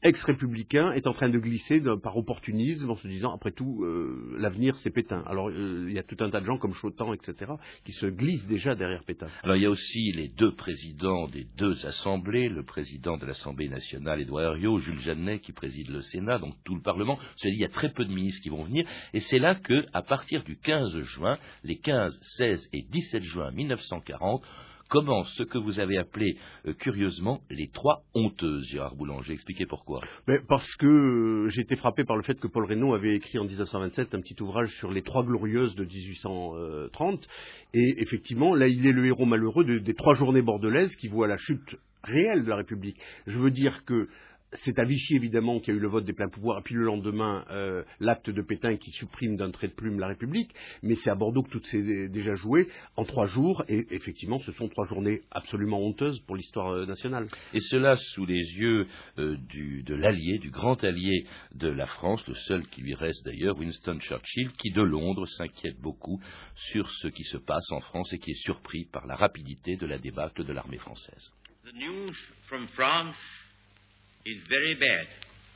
ex-républicain 0.04 0.92
est 0.92 1.08
en 1.08 1.14
train 1.14 1.30
de 1.30 1.40
glisser 1.40 1.82
par 2.02 2.18
opportunisme 2.18 2.90
en 2.90 2.96
se 2.96 3.08
disant 3.08 3.34
après 3.34 3.52
tout 3.52 3.84
euh, 3.84 4.36
l'avenir 4.38 4.76
c'est 4.78 4.90
Pétain. 4.90 5.24
Alors 5.26 5.50
euh, 5.50 5.86
il 5.88 5.94
y 5.94 6.00
a 6.00 6.04
tout 6.04 6.18
un 6.20 6.30
tas 6.30 6.42
de 6.42 6.46
gens 6.46 6.58
comme 6.58 6.74
Chotan 6.74 7.14
etc 7.14 7.54
qui 7.86 7.94
se 7.94 8.06
glissent 8.06 8.48
déjà 8.48 8.76
derrière 8.76 9.04
Pétain. 9.04 9.28
Alors 9.44 9.56
il 9.56 9.64
y 9.64 9.66
a 9.66 9.70
aussi 9.70 10.12
les 10.12 10.28
deux 10.28 10.54
présidents 10.54 11.28
des 11.28 11.48
deux 11.58 11.86
assemblées, 11.86 12.50
le 12.50 12.64
président 12.64 13.18
de 13.18 13.26
l'Assemblée 13.26 13.70
nationale 13.70 14.22
Édouard 14.22 14.44
Herriot, 14.44 14.78
Jules 14.80 15.00
Jeannet 15.00 15.40
qui 15.40 15.54
préside 15.54 15.90
le 15.90 16.02
Sénat, 16.02 16.40
donc 16.40 16.56
tout 16.64 16.76
le 16.76 16.82
Parlement. 16.82 17.18
C'est-à-dire 17.36 17.60
il 17.60 17.62
y 17.62 17.66
a 17.66 17.70
très 17.70 17.90
peu 17.90 18.06
de 18.06 18.14
ministres 18.14 18.42
qui 18.42 18.50
vont 18.50 18.64
venir 18.64 18.86
et 19.14 19.20
c'est 19.20 19.40
là 19.40 19.56
que 19.56 19.86
à 19.94 20.02
partir 20.02 20.44
du 20.44 20.58
15 20.58 21.00
juin, 21.02 21.38
les 21.64 21.78
15, 21.78 22.20
16 22.38 22.70
et 22.74 22.82
17 22.84 23.24
juin 23.24 23.52
1940 23.52 24.44
commence 24.90 25.34
ce 25.36 25.44
que 25.44 25.58
vous 25.58 25.80
avez 25.80 25.98
appelé 25.98 26.38
euh, 26.68 26.74
curieusement 26.74 27.42
les 27.50 27.68
trois 27.70 28.04
honteuses, 28.14 28.66
Gérard 28.68 28.96
Boulanger. 28.96 29.34
Expliquez 29.34 29.66
pourquoi. 29.66 30.02
parce 30.48 30.76
que 30.76 30.86
euh, 30.86 31.50
j'ai 31.50 31.62
été 31.62 31.76
frappé 31.76 32.04
par 32.04 32.18
le 32.18 32.24
fait 32.24 32.40
que 32.40 32.48
Paul 32.48 32.66
Reynaud 32.66 32.94
avait 32.94 33.16
écrit 33.16 33.40
en 33.40 33.46
1927 33.46 34.16
un 34.16 34.22
petit 34.22 34.42
ouvrage 34.42 34.70
sur 34.78 34.92
les 34.92 35.02
trois 35.02 35.24
glorieuses 35.24 35.76
de 35.76 35.86
1830. 35.86 37.28
Et 37.74 37.96
effectivement, 38.02 38.56
là, 38.56 38.68
il 38.68 38.86
est 38.86 38.92
le 38.92 39.06
héros 39.06 39.26
malheureux 39.26 39.64
des 39.64 39.94
trois 39.94 40.14
journées 40.14 40.42
bordelaises 40.42 40.96
qui 40.96 41.08
voient 41.08 41.28
la 41.28 41.38
chute 41.38 41.78
réelle 42.04 42.44
de 42.44 42.50
la 42.50 42.58
République. 42.58 42.98
Je 43.28 43.38
veux 43.38 43.52
dire 43.52 43.86
que 43.86 44.08
c'est 44.56 44.80
à 44.80 44.84
Vichy, 44.84 45.16
évidemment, 45.16 45.60
qu'il 45.60 45.74
y 45.74 45.78
a 45.78 45.80
eu 45.80 45.82
le 45.82 45.88
vote 45.88 46.06
des 46.06 46.14
pleins 46.14 46.30
pouvoirs, 46.30 46.60
et 46.60 46.62
puis 46.62 46.76
le 46.76 46.84
lendemain, 46.84 47.46
euh, 47.50 47.84
l'acte 48.00 48.30
de 48.30 48.42
Pétain 48.42 48.78
qui 48.78 48.92
supprime 48.92 49.36
d'un 49.36 49.52
trait 49.52 49.68
de 49.68 49.74
plume 49.74 50.00
la 50.00 50.08
République. 50.08 50.52
Mais 50.82 50.96
c'est 50.96 51.10
à 51.10 51.16
Bordeaux 51.16 51.44
que 51.44 51.50
tout 51.50 51.64
s'est 51.66 52.10
déjà 52.10 52.34
joué 52.36 52.68
en 52.96 53.06
trois 53.06 53.26
jours, 53.26 53.64
et 53.68 53.86
effectivement, 53.92 54.40
ce 54.40 54.52
sont 54.54 54.70
trois 54.70 54.86
journées 54.86 55.22
absolument 55.32 55.80
honteuses 55.82 56.20
pour 56.22 56.36
l'histoire 56.36 56.72
euh, 56.72 56.86
nationale. 56.86 57.28
Et 57.54 57.60
cela 57.60 57.96
sous 57.96 58.26
les 58.26 58.42
yeux 58.42 58.88
euh, 59.20 59.38
de 59.86 59.96
l'allié, 59.96 60.38
du 60.40 60.52
grand 60.52 60.84
allié 60.84 61.26
de 61.56 61.68
la 61.68 61.88
France, 61.88 62.26
le 62.28 62.36
seul 62.36 62.68
qui 62.68 62.82
lui 62.82 62.96
reste 62.96 63.26
d'ailleurs, 63.26 63.58
Winston 63.58 64.00
Churchill, 64.00 64.52
qui 64.54 64.72
de 64.72 64.82
Londres 64.82 65.26
s'inquiète 65.26 65.80
beaucoup 65.80 66.20
sur 66.56 66.90
ce 66.90 67.08
qui 67.08 67.24
se 67.24 67.38
passe 67.38 67.72
en 67.72 67.80
France 67.80 68.14
et 68.14 68.20
qui 68.20 68.32
est 68.32 68.44
surpris 68.44 68.86
par 68.86 69.06
la 69.08 69.16
rapidité 69.16 69.76
de 69.78 69.86
la 69.86 69.98
débâcle 69.98 70.44
de 70.44 70.54
l'armée 70.54 70.78
française. 70.78 71.32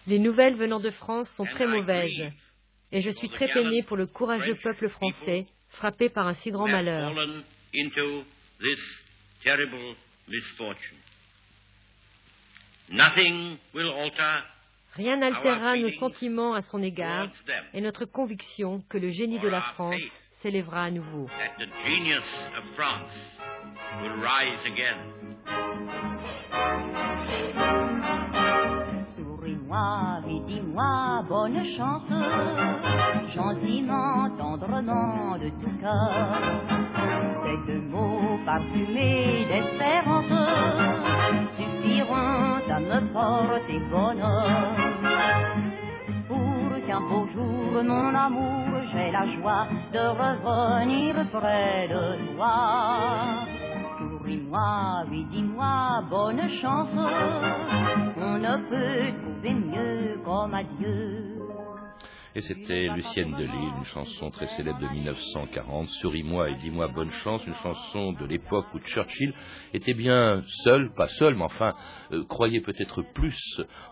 Les 0.07 0.19
nouvelles 0.19 0.55
venant 0.55 0.79
de 0.79 0.89
France 0.89 1.29
sont 1.36 1.45
très 1.45 1.67
mauvaises, 1.67 2.31
et 2.91 3.01
je 3.01 3.09
suis 3.09 3.29
très 3.29 3.47
peiné 3.47 3.83
pour 3.83 3.97
le 3.97 4.07
courageux 4.07 4.57
peuple 4.63 4.89
français 4.89 5.45
frappé 5.69 6.09
par 6.09 6.27
un 6.27 6.36
si 6.36 6.51
grand 6.51 6.67
malheur. 6.67 7.13
Rien 14.93 15.17
n'altérera 15.17 15.77
nos 15.77 15.89
sentiments 15.89 16.53
à 16.53 16.62
son 16.62 16.81
égard 16.81 17.29
et 17.74 17.81
notre 17.81 18.05
conviction 18.05 18.81
que 18.89 18.97
le 18.97 19.09
génie 19.09 19.39
de 19.39 19.50
la 19.50 19.62
France 19.62 19.95
s'élèvera 20.41 20.83
à 20.86 20.91
nouveau. 20.91 21.29
Dis-moi, 29.67 30.21
oui, 30.25 30.41
dis-moi, 30.47 31.24
bonne 31.27 31.62
chance, 31.77 32.07
gentiment, 33.36 34.29
tendrement, 34.38 35.38
de 35.38 35.50
tout 35.62 35.77
cœur. 35.81 36.41
Ces 37.43 37.74
deux 37.74 37.81
mots 37.81 38.39
parfumés 38.45 39.45
d'espérance 39.50 40.33
suffiront 41.57 42.62
à 42.69 42.79
me 42.79 43.13
porter 43.13 43.79
bonheur. 43.91 44.75
Pour 46.27 46.88
qu'un 46.88 47.01
beau 47.01 47.27
jour, 47.33 47.83
mon 47.83 48.15
amour, 48.15 48.81
j'ai 48.93 49.12
la 49.12 49.25
joie 49.36 49.67
de 49.91 50.00
revenir 50.00 51.13
près 51.31 51.88
de 51.89 52.36
toi. 52.36 52.55
Souris-moi, 53.97 55.03
oui, 55.09 55.25
dis-moi, 55.31 56.03
bonne 56.09 56.50
chance, 56.62 56.95
on 58.17 58.38
ne 58.38 58.57
peut 58.69 59.26
Et 62.38 62.42
c'était 62.42 62.88
Lucienne 62.89 63.32
Delisle, 63.32 63.77
une 63.80 63.86
chanson 63.86 64.30
très 64.30 64.46
célèbre 64.46 64.77
de 64.80 64.88
1940, 64.88 65.88
Souris-moi 65.88 66.51
et 66.51 66.56
dis-moi 66.58 66.88
bonne 66.88 67.10
chance, 67.10 67.42
une 67.48 67.56
chanson 67.56 68.12
de 68.12 68.25
l'époque 68.25 68.68
où 68.75 68.80
Churchill 68.80 69.34
était 69.74 69.96
bien 69.96 70.44
seul, 70.63 70.94
pas 70.94 71.08
seul, 71.08 71.36
mais 71.36 71.46
enfin, 71.46 71.74
euh, 72.12 72.24
croyait 72.25 72.62
peut-être 72.62 73.01
plus 73.16 73.39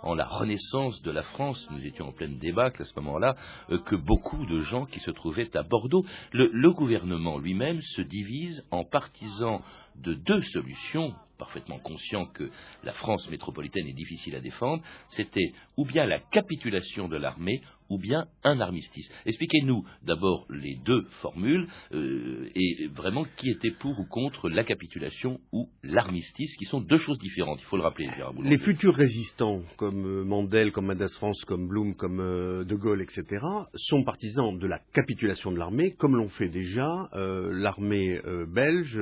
en 0.04 0.14
la 0.14 0.26
renaissance 0.26 1.02
de 1.02 1.10
la 1.10 1.24
France, 1.24 1.68
nous 1.72 1.84
étions 1.88 2.10
en 2.10 2.12
pleine 2.12 2.38
débâcle 2.38 2.84
à 2.84 2.86
ce 2.86 2.94
moment-là, 3.00 3.36
euh, 3.72 3.80
que 3.80 3.96
beaucoup 3.96 4.46
de 4.46 4.60
gens 4.60 4.86
qui 4.86 5.00
se 5.00 5.10
trouvaient 5.10 5.50
à 5.58 5.64
Bordeaux. 5.64 6.06
le 6.32 6.72
gouvernement 6.72 7.40
lui-même 7.40 7.82
se 7.82 8.04
divise 8.04 8.64
en 8.70 8.84
partisans 8.84 9.62
de 9.96 10.14
deux 10.14 10.42
solutions, 10.42 11.16
parfaitement 11.38 11.80
conscient 11.80 12.26
que 12.28 12.50
la 12.84 12.94
France 12.94 13.30
métropolitaine 13.30 13.88
est 13.88 13.94
difficile 13.94 14.36
à 14.36 14.40
défendre, 14.40 14.84
c'était 15.10 15.54
ou 15.78 15.86
bien 15.86 16.06
la 16.06 16.20
capitulation 16.20 17.08
de 17.08 17.18
l'armée, 17.18 17.62
ou 17.90 17.98
bien 17.98 18.28
un 18.44 18.60
armistice. 18.60 19.10
Expliquez-nous 19.26 19.84
d'abord 20.04 20.46
les 20.50 20.76
deux 20.86 21.04
formules 21.22 21.68
euh, 21.94 22.50
et 22.56 22.88
vraiment 22.88 23.26
qui 23.38 23.50
était 23.50 23.72
pour 23.72 24.00
ou 24.00 24.06
contre 24.06 24.50
la 24.50 24.64
capitulation 24.64 25.40
ou 25.52 25.70
l'armistice, 25.84 26.56
qui 26.58 26.66
sont 26.66 26.82
deux 26.82 26.98
choses 26.98 27.20
différentes, 27.20 27.60
il 27.62 27.66
faut 27.66 27.78
le 27.78 27.84
rappeler. 27.84 28.10
Les 28.44 28.58
futurs 28.58 28.96
résistants, 28.96 29.62
comme 29.78 30.06
euh, 30.06 30.24
Mandel, 30.24 30.72
comme 30.72 30.88
Mandas 30.88 31.14
France, 31.16 31.44
comme 31.46 31.68
Blum, 31.68 31.96
comme 31.96 32.20
euh, 32.20 32.64
De 32.64 32.76
Gaulle, 32.76 33.02
etc., 33.02 33.46
sont 33.76 34.04
partisans 34.04 34.58
de 34.58 34.68
la 34.68 34.80
capitulation 34.94 35.52
de 35.52 35.58
l'armée, 35.58 35.94
comme 35.94 36.16
l'ont 36.16 36.30
fait 36.30 36.50
déjà 36.50 37.10
l'armée 37.14 38.20
belge, 38.48 39.00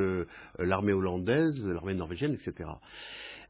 l'armée 0.59 0.93
hollandaise, 0.93 1.65
l'armée 1.67 1.93
norvégienne, 1.93 2.33
etc. 2.33 2.69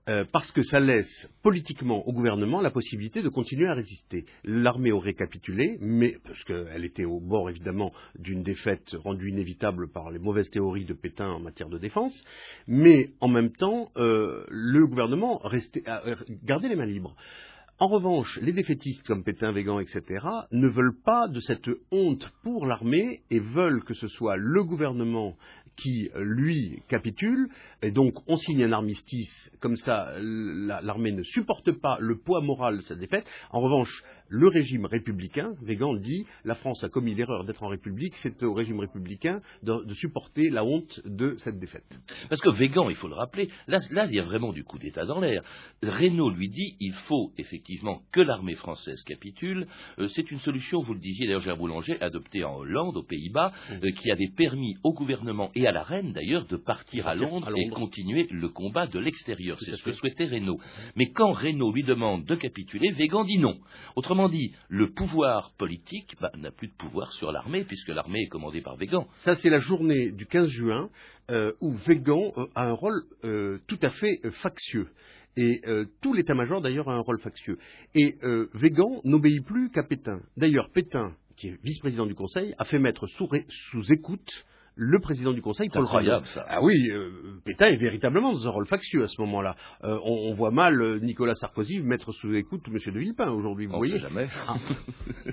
Euh, 0.09 0.25
parce 0.33 0.51
que 0.51 0.63
ça 0.63 0.81
laisse 0.81 1.29
politiquement 1.43 2.05
au 2.05 2.11
gouvernement 2.11 2.59
la 2.59 2.71
possibilité 2.71 3.21
de 3.21 3.29
continuer 3.29 3.67
à 3.67 3.73
résister. 3.73 4.25
L'armée 4.43 4.91
aurait 4.91 5.13
capitulé, 5.13 5.77
mais 5.79 6.17
parce 6.25 6.43
qu'elle 6.43 6.83
était 6.83 7.05
au 7.05 7.21
bord 7.21 7.49
évidemment 7.49 7.93
d'une 8.19 8.43
défaite 8.43 8.97
rendue 9.01 9.29
inévitable 9.29 9.89
par 9.89 10.11
les 10.11 10.19
mauvaises 10.19 10.49
théories 10.49 10.83
de 10.83 10.93
Pétain 10.93 11.29
en 11.29 11.39
matière 11.39 11.69
de 11.69 11.77
défense, 11.77 12.21
mais 12.67 13.11
en 13.21 13.29
même 13.29 13.53
temps, 13.53 13.91
euh, 13.95 14.43
le 14.49 14.85
gouvernement 14.87 15.37
restait, 15.37 15.83
gardait 16.43 16.67
les 16.67 16.75
mains 16.75 16.85
libres. 16.85 17.15
En 17.79 17.87
revanche, 17.87 18.39
les 18.41 18.53
défaitistes 18.53 19.05
comme 19.07 19.23
Pétain, 19.23 19.51
Végan, 19.51 19.79
etc., 19.79 20.03
ne 20.51 20.67
veulent 20.67 20.99
pas 21.03 21.27
de 21.27 21.39
cette 21.39 21.69
honte 21.91 22.29
pour 22.43 22.65
l'armée 22.65 23.23
et 23.31 23.39
veulent 23.39 23.83
que 23.83 23.93
ce 23.93 24.07
soit 24.07 24.37
le 24.37 24.63
gouvernement 24.63 25.35
qui, 25.75 26.09
lui, 26.15 26.81
capitule, 26.87 27.49
et 27.81 27.91
donc 27.91 28.15
on 28.27 28.37
signe 28.37 28.63
un 28.63 28.71
armistice, 28.71 29.51
comme 29.59 29.75
ça 29.77 30.11
l'armée 30.19 31.11
ne 31.11 31.23
supporte 31.23 31.71
pas 31.71 31.97
le 31.99 32.17
poids 32.17 32.41
moral 32.41 32.77
de 32.77 32.81
cette 32.81 32.99
défaite. 32.99 33.25
En 33.51 33.61
revanche, 33.61 34.03
le 34.33 34.47
régime 34.47 34.85
républicain, 34.85 35.53
Végan 35.61 35.93
dit, 35.93 36.25
la 36.43 36.55
France 36.55 36.83
a 36.83 36.89
commis 36.89 37.13
l'erreur 37.13 37.45
d'être 37.45 37.61
en 37.61 37.67
république, 37.67 38.15
c'est 38.23 38.41
au 38.41 38.55
régime 38.55 38.79
républicain 38.79 39.41
de, 39.61 39.93
supporter 39.93 40.49
la 40.49 40.65
honte 40.65 41.01
de 41.05 41.35
cette 41.37 41.59
défaite. 41.59 41.85
Parce 42.29 42.41
que 42.41 42.49
Végan, 42.49 42.89
il 42.89 42.95
faut 42.95 43.07
le 43.07 43.13
rappeler, 43.13 43.49
là, 43.67 43.77
il 43.91 44.15
y 44.15 44.19
a 44.19 44.23
vraiment 44.23 44.51
du 44.51 44.63
coup 44.63 44.79
d'État 44.79 45.05
dans 45.05 45.19
l'air. 45.19 45.43
Reynaud 45.83 46.31
lui 46.31 46.49
dit, 46.49 46.75
il 46.79 46.93
faut 47.07 47.31
effectivement 47.37 48.01
que 48.11 48.21
l'armée 48.21 48.55
française 48.55 49.03
capitule. 49.03 49.67
Euh, 49.99 50.07
c'est 50.07 50.31
une 50.31 50.39
solution, 50.39 50.79
vous 50.81 50.95
le 50.95 50.99
disiez 50.99 51.27
d'ailleurs, 51.27 51.41
Gérard 51.41 51.59
Boulanger, 51.59 52.01
adoptée 52.01 52.43
en 52.43 52.55
Hollande, 52.55 52.97
aux 52.97 53.03
Pays-Bas, 53.03 53.51
euh, 53.83 53.91
qui 53.91 54.09
avait 54.09 54.31
permis 54.35 54.77
au 54.83 54.93
gouvernement 54.93 55.51
et 55.53 55.67
à 55.67 55.71
la 55.71 55.83
reine 55.83 56.11
d'ailleurs 56.11 56.47
de 56.47 56.57
partir 56.57 57.07
à 57.07 57.13
Londres, 57.13 57.51
et 57.55 57.69
continuer 57.69 58.27
le 58.31 58.49
combat 58.49 58.87
de 58.87 58.97
l'extérieur. 58.97 59.59
C'est 59.61 59.75
ce 59.75 59.83
que 59.83 59.91
souhaitait 59.91 60.25
Reynaud. 60.25 60.57
Mais 60.95 61.11
quand 61.11 61.33
Reynaud 61.33 61.71
lui 61.71 61.83
demande 61.83 62.25
de 62.25 62.33
capituler, 62.33 62.89
Végan 62.93 63.25
dit 63.25 63.37
non. 63.37 63.59
Autrement 63.95 64.22
Autrement 64.23 64.39
dit, 64.39 64.53
le 64.69 64.89
pouvoir 64.89 65.51
politique 65.57 66.15
bah, 66.21 66.31
n'a 66.37 66.49
plus 66.49 66.69
de 66.69 66.73
pouvoir 66.73 67.11
sur 67.11 67.33
l'armée, 67.33 67.65
puisque 67.65 67.89
l'armée 67.89 68.21
est 68.21 68.29
commandée 68.29 68.61
par 68.61 68.77
Végan. 68.77 69.05
Ça, 69.17 69.35
c'est 69.35 69.49
la 69.49 69.57
journée 69.57 70.11
du 70.11 70.25
15 70.25 70.47
juin 70.47 70.89
euh, 71.29 71.51
où 71.59 71.73
Végan 71.73 72.31
euh, 72.37 72.45
a 72.55 72.69
un 72.69 72.71
rôle 72.71 73.03
euh, 73.25 73.59
tout 73.67 73.79
à 73.81 73.89
fait 73.89 74.21
factieux. 74.41 74.87
Et 75.35 75.61
tout 76.01 76.13
l'état-major, 76.13 76.61
d'ailleurs, 76.61 76.87
a 76.89 76.93
un 76.93 76.99
rôle 76.99 77.19
factieux. 77.19 77.57
Et 77.95 78.15
Végan 78.53 79.01
n'obéit 79.03 79.43
plus 79.43 79.71
qu'à 79.71 79.81
Pétain. 79.81 80.21
D'ailleurs, 80.37 80.69
Pétain, 80.69 81.15
qui 81.35 81.47
est 81.47 81.57
vice-président 81.63 82.05
du 82.05 82.13
Conseil, 82.13 82.53
a 82.59 82.65
fait 82.65 82.77
mettre 82.77 83.07
sous 83.07 83.91
écoute 83.91 84.45
le 84.75 84.99
président 84.99 85.33
du 85.33 85.41
Conseil, 85.41 85.69
Paul 85.69 85.83
incroyable, 85.83 86.25
ça. 86.27 86.45
Ah 86.49 86.61
oui, 86.61 86.89
euh, 86.89 87.39
Pétain 87.45 87.67
est 87.67 87.77
véritablement 87.77 88.33
dans 88.33 88.47
un 88.47 88.49
rôle 88.49 88.65
factieux 88.65 89.03
à 89.03 89.07
ce 89.07 89.21
moment-là. 89.21 89.55
Euh, 89.83 89.99
on, 90.03 90.33
voit 90.33 90.49
mal 90.49 90.81
euh, 90.81 90.99
Nicolas 90.99 91.35
Sarkozy 91.35 91.79
mettre 91.79 92.11
sous 92.11 92.33
écoute 92.33 92.63
M. 92.67 92.77
de 92.93 92.99
Villepin 92.99 93.29
aujourd'hui, 93.31 93.67
vous 93.67 93.75
on 93.75 93.77
voyez. 93.77 93.93
Sait 93.93 93.99
jamais. 93.99 94.27
Ah. 94.47 94.55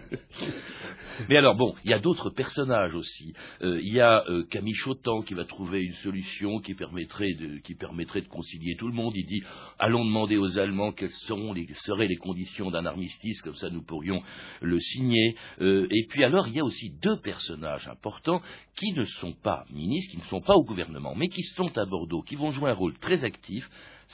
Mais 1.29 1.37
alors 1.37 1.55
bon, 1.57 1.75
il 1.85 1.91
y 1.91 1.95
a 1.95 1.99
d'autres 1.99 2.31
personnages 2.31 2.95
aussi. 2.95 3.35
il 3.63 3.93
y 3.93 4.01
a 4.01 4.25
Camille 4.51 4.75
Chotan 4.75 5.23
qui 5.23 5.35
va 5.35 5.45
trouver 5.45 5.83
une 5.83 5.93
solution 5.95 6.61
qui 6.61 6.75
permettrait 6.75 7.35
de, 7.35 7.59
qui 7.59 7.75
permettrait 7.75 8.23
de 8.23 8.29
concilier 8.29 8.75
tout 8.79 8.89
le 8.89 8.95
monde. 8.95 9.13
Il 9.15 9.27
dit 9.27 9.43
allons 9.79 10.05
demander 10.05 10.39
aux 10.39 10.59
Allemands 10.59 10.93
quelles 10.93 11.11
seront 11.11 11.53
les, 11.53 11.67
seraient 11.75 12.09
les 12.09 12.17
conditions 12.17 12.71
d'un 12.71 12.87
armistice, 12.87 13.43
comme 13.43 13.55
ça 13.55 13.69
nous 13.71 13.83
pourrions 13.83 14.23
le 14.63 14.81
signer. 14.81 15.35
et 15.61 16.07
puis 16.09 16.25
alors 16.25 16.49
il 16.49 16.55
y 16.55 16.61
a 16.61 16.65
aussi 16.65 16.91
deux 17.03 17.19
personnages 17.21 17.89
importants 17.89 18.41
qui 18.77 18.93
ne 18.93 19.05
sont 19.05 19.30
pas 19.35 19.65
ministres, 19.73 20.13
qui 20.13 20.19
ne 20.19 20.25
sont 20.25 20.41
pas 20.41 20.55
au 20.55 20.65
gouvernement, 20.65 21.15
mais 21.15 21.29
qui 21.29 21.43
sont 21.43 21.77
à 21.77 21.85
Bordeaux, 21.85 22.23
qui 22.23 22.37
vont 22.37 22.51
jouer 22.51 22.71
un 22.71 22.75
rôle 22.75 22.99
très 22.99 23.25
actif, 23.25 23.69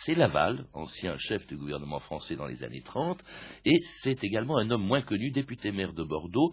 c'est 0.05 0.15
Laval, 0.15 0.67
ancien 0.75 1.17
chef 1.19 1.47
du 1.47 1.57
gouvernement 1.57 2.01
français 2.01 2.37
dans 2.37 2.47
les 2.47 2.63
années 2.63 2.83
30, 2.83 3.19
et 3.65 3.81
c'est 4.03 4.23
également 4.23 4.59
un 4.59 4.71
homme 4.71 4.85
moins 4.85 5.03
connu, 5.03 5.31
député 5.31 5.73
maire 5.73 5.95
de 5.95 6.05
Bordeaux, 6.05 6.53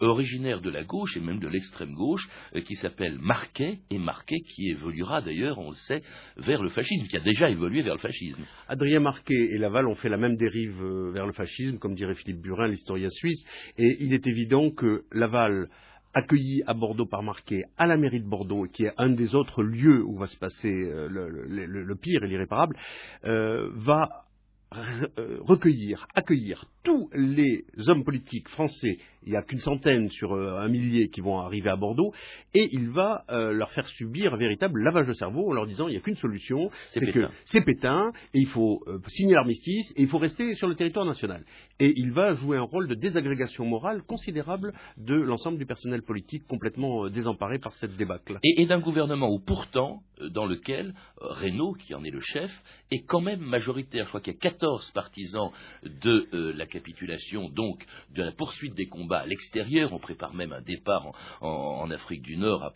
originaire 0.00 0.60
de 0.60 0.70
la 0.70 0.84
gauche 0.84 1.16
et 1.16 1.20
même 1.20 1.38
de 1.38 1.48
l'extrême 1.48 1.94
gauche, 1.94 2.28
euh, 2.54 2.60
qui 2.62 2.74
s'appelle 2.74 3.18
Marquet, 3.18 3.78
et 3.90 3.98
Marquet 3.98 4.40
qui 4.40 4.70
évoluera 4.70 5.20
d'ailleurs, 5.20 5.58
on 5.58 5.70
le 5.70 5.76
sait, 5.76 6.02
vers 6.36 6.62
le 6.62 6.70
fascisme, 6.70 7.06
qui 7.06 7.16
a 7.16 7.20
déjà 7.20 7.50
évolué 7.50 7.82
vers 7.82 7.94
le 7.94 8.00
fascisme. 8.00 8.42
Adrien 8.68 9.00
Marquet 9.00 9.48
et 9.54 9.58
Laval 9.58 9.86
ont 9.86 9.94
fait 9.94 10.08
la 10.08 10.16
même 10.16 10.36
dérive 10.36 10.82
euh, 10.82 11.12
vers 11.12 11.26
le 11.26 11.32
fascisme, 11.32 11.78
comme 11.78 11.94
dirait 11.94 12.14
Philippe 12.14 12.40
Burin, 12.40 12.68
l'historien 12.68 13.08
suisse, 13.10 13.44
et 13.78 13.96
il 14.00 14.12
est 14.12 14.26
évident 14.26 14.70
que 14.70 15.04
Laval 15.12 15.68
accueilli 16.14 16.62
à 16.66 16.74
Bordeaux 16.74 17.06
par 17.06 17.22
Marquet 17.22 17.64
à 17.76 17.86
la 17.86 17.96
mairie 17.96 18.20
de 18.20 18.28
Bordeaux, 18.28 18.66
qui 18.72 18.84
est 18.84 18.92
un 18.98 19.10
des 19.10 19.34
autres 19.34 19.62
lieux 19.62 20.02
où 20.04 20.16
va 20.16 20.26
se 20.26 20.36
passer 20.36 20.72
euh, 20.72 21.08
le, 21.08 21.96
pire 21.96 22.22
et 22.24 22.28
l'irréparable, 22.28 22.76
euh, 23.24 23.70
va 23.74 24.24
recueillir, 25.46 26.06
accueillir 26.14 26.66
tous 26.82 27.08
les 27.14 27.64
hommes 27.86 28.04
politiques 28.04 28.48
français, 28.48 28.98
il 29.24 29.30
n'y 29.30 29.36
a 29.36 29.42
qu'une 29.42 29.60
centaine 29.60 30.10
sur 30.10 30.32
euh, 30.32 30.58
un 30.58 30.68
millier 30.68 31.08
qui 31.10 31.20
vont 31.20 31.38
arriver 31.38 31.70
à 31.70 31.76
Bordeaux, 31.76 32.12
et 32.54 32.68
il 32.72 32.90
va 32.90 33.24
euh, 33.30 33.52
leur 33.52 33.70
faire 33.70 33.86
subir 33.88 34.34
un 34.34 34.36
véritable 34.36 34.82
lavage 34.82 35.06
de 35.06 35.12
cerveau 35.12 35.50
en 35.50 35.52
leur 35.52 35.66
disant 35.66 35.88
il 35.88 35.92
n'y 35.92 35.96
a 35.96 36.00
qu'une 36.00 36.16
solution, 36.16 36.70
c'est 36.88 37.06
que 37.12 37.28
c'est 37.46 37.64
Pétain, 37.64 38.12
et 38.34 38.38
il 38.38 38.48
faut 38.48 38.84
signer 39.08 39.34
l'armistice, 39.34 39.92
et 39.96 40.02
il 40.02 40.08
faut 40.08 40.18
rester 40.18 40.54
sur 40.56 40.66
le 40.66 40.74
territoire 40.74 41.06
national. 41.06 41.44
Et 41.78 41.92
il 41.96 42.10
va 42.10 42.34
jouer 42.34 42.56
un 42.56 42.62
rôle 42.62 42.88
de 42.88 42.94
désagrégation 42.94 43.64
morale 43.64 44.02
considérable 44.02 44.72
de 44.96 45.14
l'ensemble 45.14 45.58
du 45.58 45.66
personnel 45.66 46.02
politique 46.02 46.46
complètement 46.46 47.08
désemparé 47.08 47.58
par 47.58 47.74
cette 47.76 47.96
débâcle. 47.96 48.38
Et, 48.42 48.62
et 48.62 48.66
d'un 48.66 48.80
gouvernement 48.80 49.30
où 49.30 49.38
pourtant, 49.38 50.02
dans 50.30 50.46
lequel 50.46 50.94
Reynaud, 51.18 51.74
qui 51.74 51.94
en 51.94 52.04
est 52.04 52.10
le 52.10 52.20
chef, 52.20 52.50
est 52.90 53.04
quand 53.04 53.20
même 53.20 53.40
majoritaire. 53.40 54.04
Je 54.04 54.08
crois 54.08 54.20
qu'il 54.20 54.32
y 54.32 54.36
a 54.36 54.40
14 54.62 54.92
partisans 54.92 55.50
de 55.82 56.28
euh, 56.32 56.52
la 56.56 56.66
capitulation, 56.66 57.48
donc 57.48 57.84
de 58.14 58.22
la 58.22 58.30
poursuite 58.30 58.74
des 58.74 58.86
combats 58.86 59.22
à 59.22 59.26
l'extérieur. 59.26 59.92
On 59.92 59.98
prépare 59.98 60.34
même 60.34 60.52
un 60.52 60.60
départ 60.60 61.12
en, 61.40 61.90
Afrique 61.90 62.22
du 62.22 62.36
Nord 62.36 62.72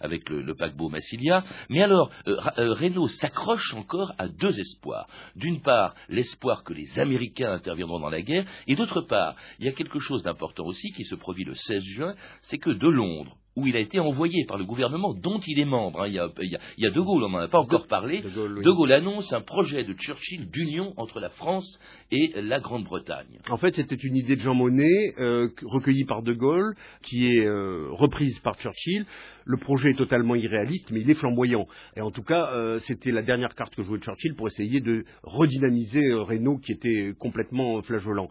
avec 0.00 0.28
le, 0.30 0.54
paquebot 0.54 0.88
Massilia. 0.88 1.44
Mais 1.68 1.82
alors, 1.82 2.10
euh, 2.26 2.36
euh, 2.58 2.72
Renault 2.72 3.08
s'accroche 3.08 3.74
encore 3.74 4.12
à 4.16 4.28
deux 4.28 4.58
espoirs. 4.58 5.06
D'une 5.36 5.60
part, 5.60 5.94
l'espoir 6.08 6.64
que 6.64 6.72
les 6.72 6.98
Américains 6.98 7.52
interviendront 7.52 8.00
dans 8.00 8.08
la 8.08 8.22
guerre, 8.22 8.46
et 8.66 8.74
d'autre 8.74 9.02
part, 9.02 9.36
il 9.58 9.66
y 9.66 9.68
a 9.68 9.72
quelque 9.72 9.98
chose 9.98 10.22
d'important 10.22 10.64
aussi 10.64 10.90
qui 10.92 11.04
se 11.04 11.16
produit 11.16 11.44
le 11.44 11.54
16 11.54 11.82
juin, 11.82 12.14
c'est 12.40 12.58
que 12.58 12.70
de 12.70 12.88
Londres, 12.88 13.36
où 13.56 13.66
il 13.66 13.76
a 13.76 13.80
été 13.80 14.00
envoyé 14.00 14.44
par 14.46 14.58
le 14.58 14.64
gouvernement 14.64 15.14
dont 15.14 15.38
il 15.46 15.58
est 15.60 15.64
membre. 15.64 16.02
Hein. 16.02 16.08
Il, 16.08 16.14
y 16.14 16.86
a, 16.86 16.90
De 16.90 17.00
Gaulle, 17.00 17.24
on 17.24 17.30
n'en 17.30 17.38
a 17.38 17.48
pas 17.48 17.60
encore 17.60 17.86
parlé. 17.86 18.20
De 18.22 18.70
Gaulle, 18.70 18.92
annonce 18.92 19.32
un 19.32 19.40
projet 19.40 19.84
de 19.84 19.92
Churchill 19.94 20.50
d'union 20.50 20.92
entre 20.96 21.20
la 21.20 21.30
France 21.30 21.78
et 22.10 22.32
la 22.40 22.60
Grande-Bretagne. 22.60 23.38
En 23.48 23.56
fait, 23.56 23.74
c'était 23.74 23.94
une 23.94 24.16
idée 24.16 24.36
de 24.36 24.40
Jean 24.40 24.54
Monnet, 24.54 25.14
euh, 25.18 25.48
recueillie 25.64 26.04
par 26.04 26.22
De 26.22 26.32
Gaulle, 26.32 26.74
qui 27.02 27.26
est 27.26 27.44
euh, 27.44 27.88
reprise 27.90 28.38
par 28.40 28.56
Churchill. 28.56 29.06
Le 29.44 29.58
projet 29.58 29.90
est 29.90 29.98
totalement 29.98 30.34
irréaliste, 30.34 30.90
mais 30.90 31.00
il 31.00 31.10
est 31.10 31.14
flamboyant. 31.14 31.66
Et 31.96 32.00
en 32.00 32.10
tout 32.10 32.22
cas, 32.22 32.50
euh, 32.52 32.78
c'était 32.80 33.12
la 33.12 33.22
dernière 33.22 33.54
carte 33.54 33.74
que 33.74 33.82
jouait 33.82 33.98
Churchill 33.98 34.34
pour 34.34 34.48
essayer 34.48 34.80
de 34.80 35.04
redynamiser 35.22 36.12
Renault, 36.14 36.58
qui 36.58 36.72
était 36.72 37.12
complètement 37.18 37.82
flageolant. 37.82 38.28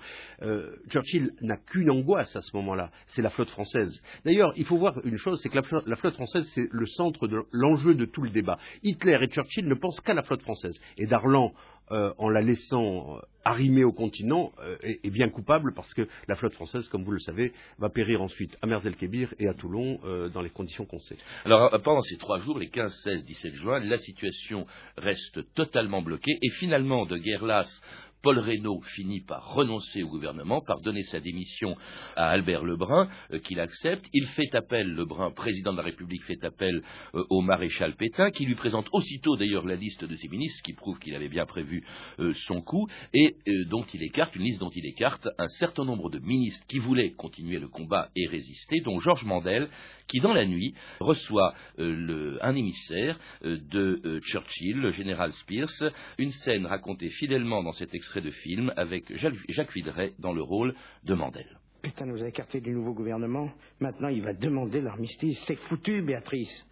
Churchill 0.90 1.32
n'a 1.42 1.58
qu'une 1.58 1.90
angoisse 1.90 2.36
à 2.36 2.42
ce 2.42 2.56
moment-là, 2.58 2.90
c'est 3.08 3.22
la 3.22 3.30
flotte 3.30 3.50
française. 3.50 4.02
D'ailleurs, 4.26 4.54
il 4.58 4.66
faut 4.66 4.78
voir 4.78 5.00
une 5.06 5.13
chose, 5.18 5.40
c'est 5.42 5.50
que 5.50 5.56
la 5.56 5.96
flotte, 5.96 6.16
française, 6.16 6.50
c'est 6.54 6.68
le 6.72 6.86
centre 6.86 7.28
de 7.28 7.42
l'enjeu 7.52 7.96
de 7.96 8.06
tout 8.06 8.22
le 8.22 8.30
débat. 8.30 8.58
Hitler 8.84 9.18
et 9.22 9.28
Churchill 9.28 9.68
ne 9.68 9.76
pensent 9.76 10.02
qu'à 10.02 10.14
la 10.14 10.24
flotte 10.24 10.42
française. 10.42 10.80
Et 10.98 11.08
Darlan, 11.08 11.54
euh, 11.92 12.14
en 12.18 12.30
la 12.30 12.42
laissant 12.42 13.18
euh, 13.18 13.20
arrimer 13.44 13.84
au 13.84 13.92
continent, 13.92 14.54
euh, 14.62 14.78
est, 14.82 15.10
bien 15.10 15.28
coupable 15.28 15.74
parce 15.76 15.94
que 15.94 16.08
la 16.30 16.36
flotte 16.36 16.54
française, 16.54 16.88
comme 16.88 17.04
vous 17.04 17.12
le 17.12 17.20
savez, 17.20 17.52
va 17.78 17.90
périr 17.90 18.22
ensuite 18.22 18.58
à 18.62 18.68
Merzel-Kébir 18.68 19.34
et 19.38 19.48
à 19.48 19.54
Toulon 19.54 20.00
dans 20.34 20.42
les 20.42 20.50
conditions 20.50 20.86
qu'on 20.86 21.00
sait. 21.00 21.18
Alors 21.44 21.70
pendant 21.84 22.02
ces 22.02 22.18
trois 22.18 22.40
jours, 22.40 22.58
les 22.58 22.70
15, 22.70 22.94
16, 23.04 23.26
17 23.26 23.56
juin, 23.56 23.80
la 23.82 23.98
situation 23.98 24.66
reste 24.98 25.54
totalement 25.54 26.02
bloquée 26.02 26.38
et 26.42 26.50
finalement, 26.52 27.06
de 27.06 27.18
guerre 27.18 27.46
lasse, 27.46 27.82
Paul 28.24 28.40
Reynaud 28.40 28.82
finit 28.96 29.20
par 29.20 29.54
renoncer 29.54 30.02
au 30.02 30.08
gouvernement, 30.08 30.62
par 30.62 30.80
donner 30.80 31.04
sa 31.04 31.20
démission 31.20 31.76
à 32.16 32.30
Albert 32.30 32.64
Lebrun, 32.64 33.10
euh, 33.32 33.40
qu'il 33.40 33.60
accepte. 33.60 34.08
Il 34.14 34.26
fait 34.28 34.56
appel, 34.56 34.88
Lebrun, 34.88 35.32
président 35.32 35.74
de 35.74 35.78
la 35.78 35.84
République, 35.84 36.24
fait 36.24 36.42
appel 36.46 36.82
euh, 37.16 37.24
au 37.30 37.42
maréchal 37.42 37.96
Pétain, 37.98 38.32
qui 38.32 38.46
lui 38.46 38.56
présente 38.56 38.88
aussitôt 38.94 39.36
d'ailleurs 39.36 39.66
la 39.66 39.76
liste 39.76 40.06
de 40.06 40.16
ses 40.16 40.30
ministres, 40.30 40.62
qui 40.64 40.72
prouve 40.72 41.00
qu'il 41.00 41.14
avait 41.16 41.28
bien 41.28 41.46
prévu 41.46 41.84
euh, 42.20 42.32
son 42.34 42.62
coup, 42.62 42.88
et 43.14 43.36
dont 43.70 43.84
il 43.94 44.02
écarte, 44.04 44.34
une 44.38 44.44
liste 44.44 44.62
dont 44.62 44.72
il 44.74 44.86
écarte 44.86 45.28
un 45.38 45.50
certain 45.50 45.84
nombre 45.84 46.10
de 46.10 46.20
ministres 46.20 46.66
qui 46.70 46.80
voulaient 46.80 47.12
continuer 47.12 47.60
le 47.60 47.68
combat 47.68 48.10
et 48.16 48.26
résister, 48.28 48.80
dont 48.80 49.02
Georges 49.02 49.26
Mandel, 49.26 49.68
qui 50.08 50.22
dans 50.22 50.34
la 50.34 50.46
nuit 50.46 50.74
reçoit 51.00 51.54
un 51.78 52.56
émissaire 52.56 53.20
de 53.44 54.20
Churchill, 54.24 54.78
le 54.78 54.92
général 54.92 55.34
Spears, 55.34 55.92
une 56.18 56.32
scène 56.32 56.66
racontée 56.66 57.10
fidèlement 57.10 57.64
dans 57.64 57.72
cet 57.74 57.94
extrait 57.94 58.13
de 58.22 58.32
film 58.32 58.74
avec 58.78 59.14
Jacques 59.16 59.74
Vidret 59.74 60.14
dans 60.20 60.34
le 60.34 60.42
rôle 60.42 60.74
de 61.04 61.14
Mandel. 61.14 61.60
Pétain 61.82 62.06
nous 62.06 62.24
a 62.24 62.28
écartés 62.28 62.62
du 62.62 62.72
nouveau 62.72 62.94
gouvernement. 62.94 63.50
Maintenant, 63.82 64.08
il 64.08 64.24
va 64.24 64.34
demander 64.34 64.80
l'armistice. 64.82 65.44
C'est 65.46 65.58
foutu, 65.58 66.02
Béatrice. 66.02 66.66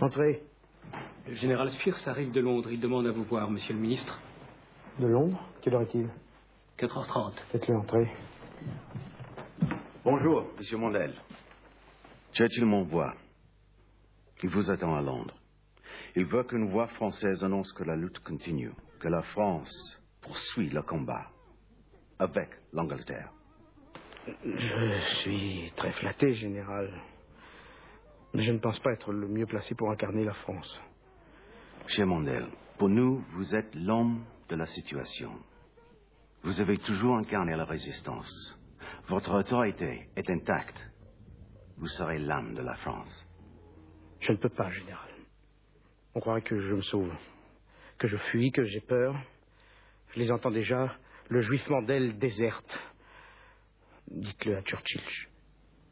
Entrez. 0.00 0.42
Le 1.26 1.34
général 1.34 1.70
Spears 1.70 2.08
arrive 2.08 2.32
de 2.32 2.40
Londres. 2.40 2.70
Il 2.72 2.80
demande 2.80 3.06
à 3.06 3.12
vous 3.12 3.24
voir, 3.24 3.50
monsieur 3.50 3.74
le 3.74 3.80
ministre. 3.80 4.20
De 4.98 5.06
Londres? 5.06 5.38
Quelle 5.60 5.74
heure 5.74 5.82
est-il? 5.82 6.08
4h30. 6.78 7.34
Faites-le 7.52 7.76
entrer. 7.76 8.10
Bonjour, 10.04 10.46
monsieur 10.58 10.78
Mandel. 10.78 11.14
Churchill 12.32 12.64
m'envoie. 12.64 13.14
Il 14.42 14.50
vous 14.50 14.70
attend 14.70 14.94
à 14.94 15.00
Londres. 15.00 15.34
Il 16.16 16.24
veut 16.26 16.44
qu'une 16.44 16.68
voix 16.70 16.88
française 16.88 17.42
annonce 17.44 17.72
que 17.72 17.84
la 17.84 17.96
lutte 17.96 18.18
continue 18.20 18.72
que 19.04 19.08
la 19.10 19.22
France 19.22 20.02
poursuit 20.22 20.70
le 20.70 20.80
combat 20.80 21.26
avec 22.18 22.48
l'Angleterre. 22.72 23.30
Je 24.26 25.00
suis 25.20 25.70
très 25.76 25.92
flatté, 25.92 26.32
général. 26.32 26.90
Mais 28.32 28.44
je 28.44 28.52
ne 28.52 28.58
pense 28.58 28.80
pas 28.80 28.92
être 28.92 29.12
le 29.12 29.28
mieux 29.28 29.44
placé 29.44 29.74
pour 29.74 29.90
incarner 29.90 30.24
la 30.24 30.32
France. 30.32 30.80
Cher 31.86 32.06
Mondel, 32.06 32.46
pour 32.78 32.88
nous, 32.88 33.22
vous 33.34 33.54
êtes 33.54 33.74
l'homme 33.74 34.24
de 34.48 34.56
la 34.56 34.64
situation. 34.64 35.32
Vous 36.42 36.62
avez 36.62 36.78
toujours 36.78 37.18
incarné 37.18 37.54
la 37.54 37.66
résistance. 37.66 38.58
Votre 39.08 39.34
autorité 39.34 40.08
est 40.16 40.30
intacte. 40.30 40.82
Vous 41.76 41.88
serez 41.88 42.20
l'âme 42.20 42.54
de 42.54 42.62
la 42.62 42.76
France. 42.76 43.26
Je 44.20 44.32
ne 44.32 44.38
peux 44.38 44.48
pas, 44.48 44.70
général. 44.70 45.10
On 46.14 46.20
croirait 46.20 46.40
que 46.40 46.58
je 46.58 46.72
me 46.72 46.80
sauve 46.80 47.12
que 47.98 48.08
je 48.08 48.16
fuis, 48.16 48.50
que 48.52 48.64
j'ai 48.64 48.80
peur. 48.80 49.16
Je 50.14 50.20
les 50.20 50.30
entends 50.30 50.50
déjà. 50.50 50.96
Le 51.28 51.40
juif 51.40 51.68
Mandel 51.68 52.18
déserte. 52.18 52.78
Dites-le 54.08 54.56
à 54.56 54.62
Churchill. 54.62 55.00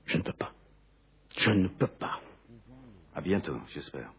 Je, 0.06 0.18
ne 0.18 0.22
peux 0.22 0.32
pas. 0.32 0.52
Je 1.36 1.50
ne 1.50 1.68
peux 1.68 1.86
pas. 1.86 2.20
À 3.14 3.20
bientôt, 3.20 3.58
j'espère. 3.68 4.12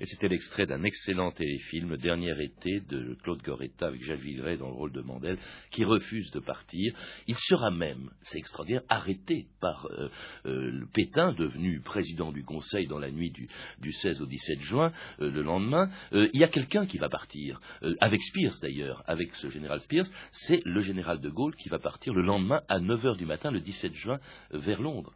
Et 0.00 0.06
c'était 0.06 0.28
l'extrait 0.28 0.64
d'un 0.64 0.82
excellent 0.82 1.30
téléfilm, 1.30 1.94
dernier 1.98 2.34
été, 2.42 2.80
de 2.80 3.18
Claude 3.22 3.42
Goretta 3.42 3.88
avec 3.88 4.02
Jacques 4.02 4.20
Villeray 4.20 4.56
dans 4.56 4.68
le 4.68 4.74
rôle 4.74 4.92
de 4.92 5.02
Mandel, 5.02 5.36
qui 5.70 5.84
refuse 5.84 6.30
de 6.30 6.40
partir. 6.40 6.94
Il 7.26 7.36
sera 7.36 7.70
même, 7.70 8.10
c'est 8.22 8.38
extraordinaire, 8.38 8.80
arrêté 8.88 9.46
par 9.60 9.86
euh, 9.90 10.08
euh, 10.46 10.86
Pétain, 10.94 11.34
devenu 11.34 11.80
président 11.80 12.32
du 12.32 12.42
Conseil 12.44 12.86
dans 12.86 12.98
la 12.98 13.10
nuit 13.10 13.30
du, 13.30 13.92
16 13.92 14.22
au 14.22 14.26
17 14.26 14.60
juin, 14.60 14.90
euh, 15.20 15.30
le 15.30 15.42
lendemain. 15.42 15.90
il 16.12 16.40
y 16.40 16.44
a 16.44 16.48
quelqu'un 16.48 16.86
qui 16.86 16.96
va 16.96 17.10
partir, 17.10 17.60
avec 18.00 18.22
Spears 18.22 18.54
d'ailleurs, 18.62 19.04
avec 19.06 19.34
ce 19.36 19.50
général 19.50 19.80
Spears, 19.80 20.06
c'est 20.32 20.62
le 20.64 20.80
général 20.80 21.20
de 21.20 21.28
Gaulle 21.28 21.54
qui 21.56 21.68
va 21.68 21.78
partir 21.78 22.14
le 22.14 22.22
lendemain 22.22 22.62
à 22.68 22.80
9 22.80 23.04
h 23.04 23.16
du 23.18 23.26
matin, 23.26 23.50
le 23.50 23.60
17 23.60 23.92
juin, 23.94 24.18
vers 24.50 24.80
Londres. 24.80 25.12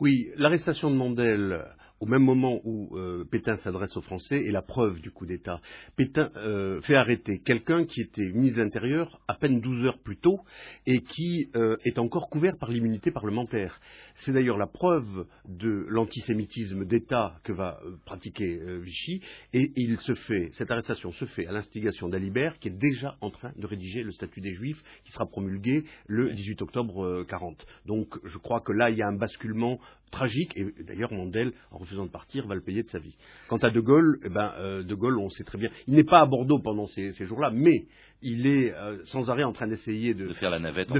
Oui, 0.00 0.28
l'arrestation 0.36 0.90
de 0.90 0.96
Mandel 0.96 1.64
au 2.00 2.06
même 2.06 2.22
moment 2.22 2.60
où 2.64 2.96
euh, 2.96 3.24
Pétain 3.30 3.56
s'adresse 3.56 3.96
aux 3.96 4.02
Français 4.02 4.44
est 4.44 4.52
la 4.52 4.62
preuve 4.62 5.00
du 5.00 5.10
coup 5.10 5.26
d'État. 5.26 5.60
Pétain 5.96 6.30
euh, 6.36 6.80
fait 6.82 6.94
arrêter 6.94 7.40
quelqu'un 7.40 7.84
qui 7.84 8.00
était 8.00 8.30
ministre 8.32 8.58
de 8.58 8.64
l'Intérieur 8.64 9.20
à 9.26 9.34
peine 9.34 9.60
12 9.60 9.86
heures 9.86 9.98
plus 9.98 10.16
tôt 10.16 10.40
et 10.86 11.00
qui 11.00 11.50
euh, 11.56 11.76
est 11.84 11.98
encore 11.98 12.28
couvert 12.30 12.56
par 12.58 12.70
l'immunité 12.70 13.10
parlementaire. 13.10 13.80
C'est 14.16 14.32
d'ailleurs 14.32 14.58
la 14.58 14.66
preuve 14.66 15.26
de 15.48 15.86
l'antisémitisme 15.88 16.84
d'État 16.84 17.34
que 17.44 17.52
va 17.52 17.80
pratiquer 18.04 18.60
Vichy 18.80 19.20
et 19.52 19.72
il 19.76 19.98
se 19.98 20.14
fait, 20.14 20.50
cette 20.54 20.70
arrestation 20.70 21.12
se 21.12 21.24
fait 21.24 21.46
à 21.46 21.52
l'instigation 21.52 22.08
d'Alibert 22.08 22.58
qui 22.58 22.68
est 22.68 22.78
déjà 22.78 23.16
en 23.20 23.30
train 23.30 23.52
de 23.56 23.66
rédiger 23.66 24.02
le 24.02 24.12
statut 24.12 24.40
des 24.40 24.54
Juifs 24.54 24.82
qui 25.04 25.12
sera 25.12 25.26
promulgué 25.26 25.84
le 26.06 26.32
18 26.32 26.62
octobre 26.62 27.24
40. 27.28 27.64
Donc 27.86 28.18
je 28.24 28.38
crois 28.38 28.60
que 28.60 28.72
là 28.72 28.90
il 28.90 28.96
y 28.96 29.02
a 29.02 29.08
un 29.08 29.16
basculement 29.16 29.78
tragique 30.10 30.56
et 30.56 30.66
d'ailleurs 30.84 31.12
Mandel 31.12 31.52
en 31.70 31.78
refusant 31.78 32.06
de 32.06 32.10
partir, 32.10 32.46
va 32.46 32.54
le 32.54 32.62
payer 32.62 32.82
de 32.82 32.88
sa 32.88 32.98
vie. 32.98 33.16
Quant 33.48 33.58
à 33.58 33.70
De 33.70 33.80
Gaulle, 33.80 34.18
eh 34.24 34.28
ben, 34.28 34.52
euh, 34.58 34.82
De 34.82 34.94
Gaulle, 34.94 35.18
on 35.18 35.30
sait 35.30 35.44
très 35.44 35.58
bien, 35.58 35.70
il 35.86 35.94
n'est 35.94 36.04
pas 36.04 36.20
à 36.20 36.26
Bordeaux 36.26 36.58
pendant 36.58 36.86
ces, 36.86 37.12
ces 37.12 37.26
jours-là, 37.26 37.50
mais 37.52 37.86
il 38.22 38.46
est 38.46 38.72
euh, 38.74 38.98
sans 39.04 39.30
arrêt 39.30 39.44
en 39.44 39.52
train 39.52 39.68
d'essayer 39.68 40.14
de, 40.14 40.32
faire 40.32 40.50
la 40.50 40.58
navette, 40.58 40.90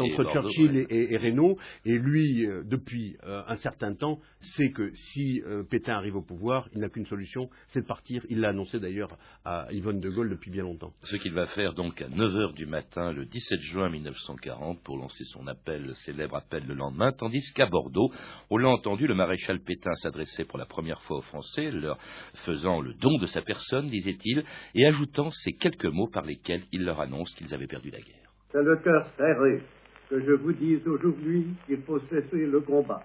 entre, 0.00 0.24
Churchill 0.32 0.86
et, 0.90 1.12
et, 1.12 1.16
Reynaud. 1.16 1.56
Et 1.84 1.96
lui, 1.98 2.44
euh, 2.44 2.62
depuis 2.64 3.16
euh, 3.24 3.42
un 3.46 3.56
certain 3.56 3.94
temps, 3.94 4.18
sait 4.40 4.70
que 4.70 4.92
si 4.94 5.42
Pétain 5.70 5.94
arrive 5.94 6.16
au 6.16 6.22
pouvoir, 6.22 6.68
il 6.74 6.80
n'a 6.80 6.88
qu'une 6.88 7.06
solution, 7.06 7.48
c'est 7.68 7.82
de 7.82 7.86
partir. 7.86 8.24
Il 8.28 8.40
l'a 8.40 8.50
annoncé 8.50 8.78
d'ailleurs 8.78 9.16
à 9.44 9.66
Yvonne 9.72 10.00
de 10.00 10.08
Gaulle 10.08 10.30
depuis 10.30 10.50
bien 10.50 10.62
longtemps. 10.62 10.92
Ce 11.02 11.16
qu'il 11.16 11.32
va 11.32 11.46
faire 11.46 11.74
donc 11.74 12.00
à 12.00 12.08
9 12.08 12.32
h 12.32 12.54
du 12.54 12.66
matin, 12.66 13.12
le 13.12 13.26
17 13.26 13.60
juin 13.60 13.88
1940, 13.88 14.82
pour 14.82 14.98
lancer 14.98 15.24
son 15.24 15.46
appel, 15.46 15.82
le 15.82 15.94
célèbre 15.94 16.36
appel 16.36 16.64
le 16.66 16.74
lendemain, 16.74 17.12
tandis 17.12 17.42
qu'à 17.54 17.66
Bordeaux, 17.66 18.10
on 18.50 18.58
l'a 18.58 18.68
entendu, 18.68 19.06
le 19.06 19.14
maréchal 19.14 19.60
Pétain 19.60 19.94
s'adressait 19.96 20.44
pour 20.44 20.58
la 20.58 20.66
première 20.66 21.00
fois 21.02 21.18
aux 21.18 21.22
Français, 21.22 21.70
leur 21.70 21.98
faisant 22.44 22.80
le 22.80 22.94
don 22.94 23.18
de 23.18 23.26
sa 23.26 23.42
personne, 23.42 23.90
disait-il, 23.90 24.44
et 24.74 24.86
ajoutant 24.86 25.30
ces 25.32 25.52
quelques 25.52 25.86
mots 25.86 26.08
par 26.08 26.24
lesquels 26.24 26.55
il 26.72 26.84
leur 26.84 27.00
annonce 27.00 27.34
qu'ils 27.34 27.52
avaient 27.54 27.66
perdu 27.66 27.90
la 27.90 27.98
guerre. 27.98 28.30
C'est 28.52 28.62
le 28.62 28.76
cœur 28.76 29.06
serré 29.16 29.62
que 30.08 30.20
je 30.20 30.32
vous 30.32 30.52
dise 30.52 30.86
aujourd'hui 30.86 31.46
qu'il 31.66 31.82
faut 31.82 32.00
cesser 32.10 32.46
le 32.46 32.60
combat. 32.60 33.02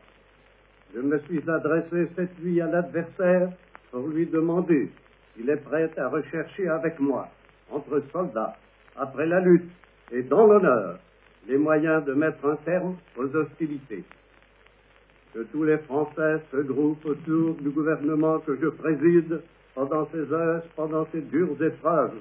Je 0.94 1.00
me 1.00 1.20
suis 1.20 1.42
adressé 1.50 2.10
cette 2.16 2.40
nuit 2.42 2.62
à 2.62 2.68
l'adversaire 2.68 3.50
pour 3.92 4.08
lui 4.08 4.26
demander 4.28 4.90
s'il 5.34 5.50
est 5.50 5.64
prêt 5.64 5.90
à 5.98 6.10
rechercher 6.10 6.68
avec 6.68 7.00
moi, 7.00 7.30
entre 7.72 8.04
soldats, 8.12 8.56
après 8.98 9.26
la 9.26 9.40
lutte 9.40 9.72
et 10.12 10.24
dans 10.24 10.46
l'honneur, 10.46 11.00
les 11.48 11.58
moyens 11.58 12.04
de 12.06 12.14
mettre 12.14 12.46
un 12.46 12.58
terme 12.58 12.98
aux 13.18 13.36
hostilités. 13.36 14.04
Que 15.34 15.44
tous 15.44 15.64
les 15.64 15.78
Français 15.80 16.42
se 16.52 16.58
groupent 16.58 17.06
autour 17.06 17.56
du 17.56 17.70
gouvernement 17.70 18.40
que 18.40 18.58
je 18.62 18.68
préside 18.68 19.42
pendant 19.74 20.06
ces 20.12 20.32
heures, 20.34 20.64
pendant 20.76 21.08
ces 21.14 21.22
dures 21.22 21.62
épreuves, 21.64 22.20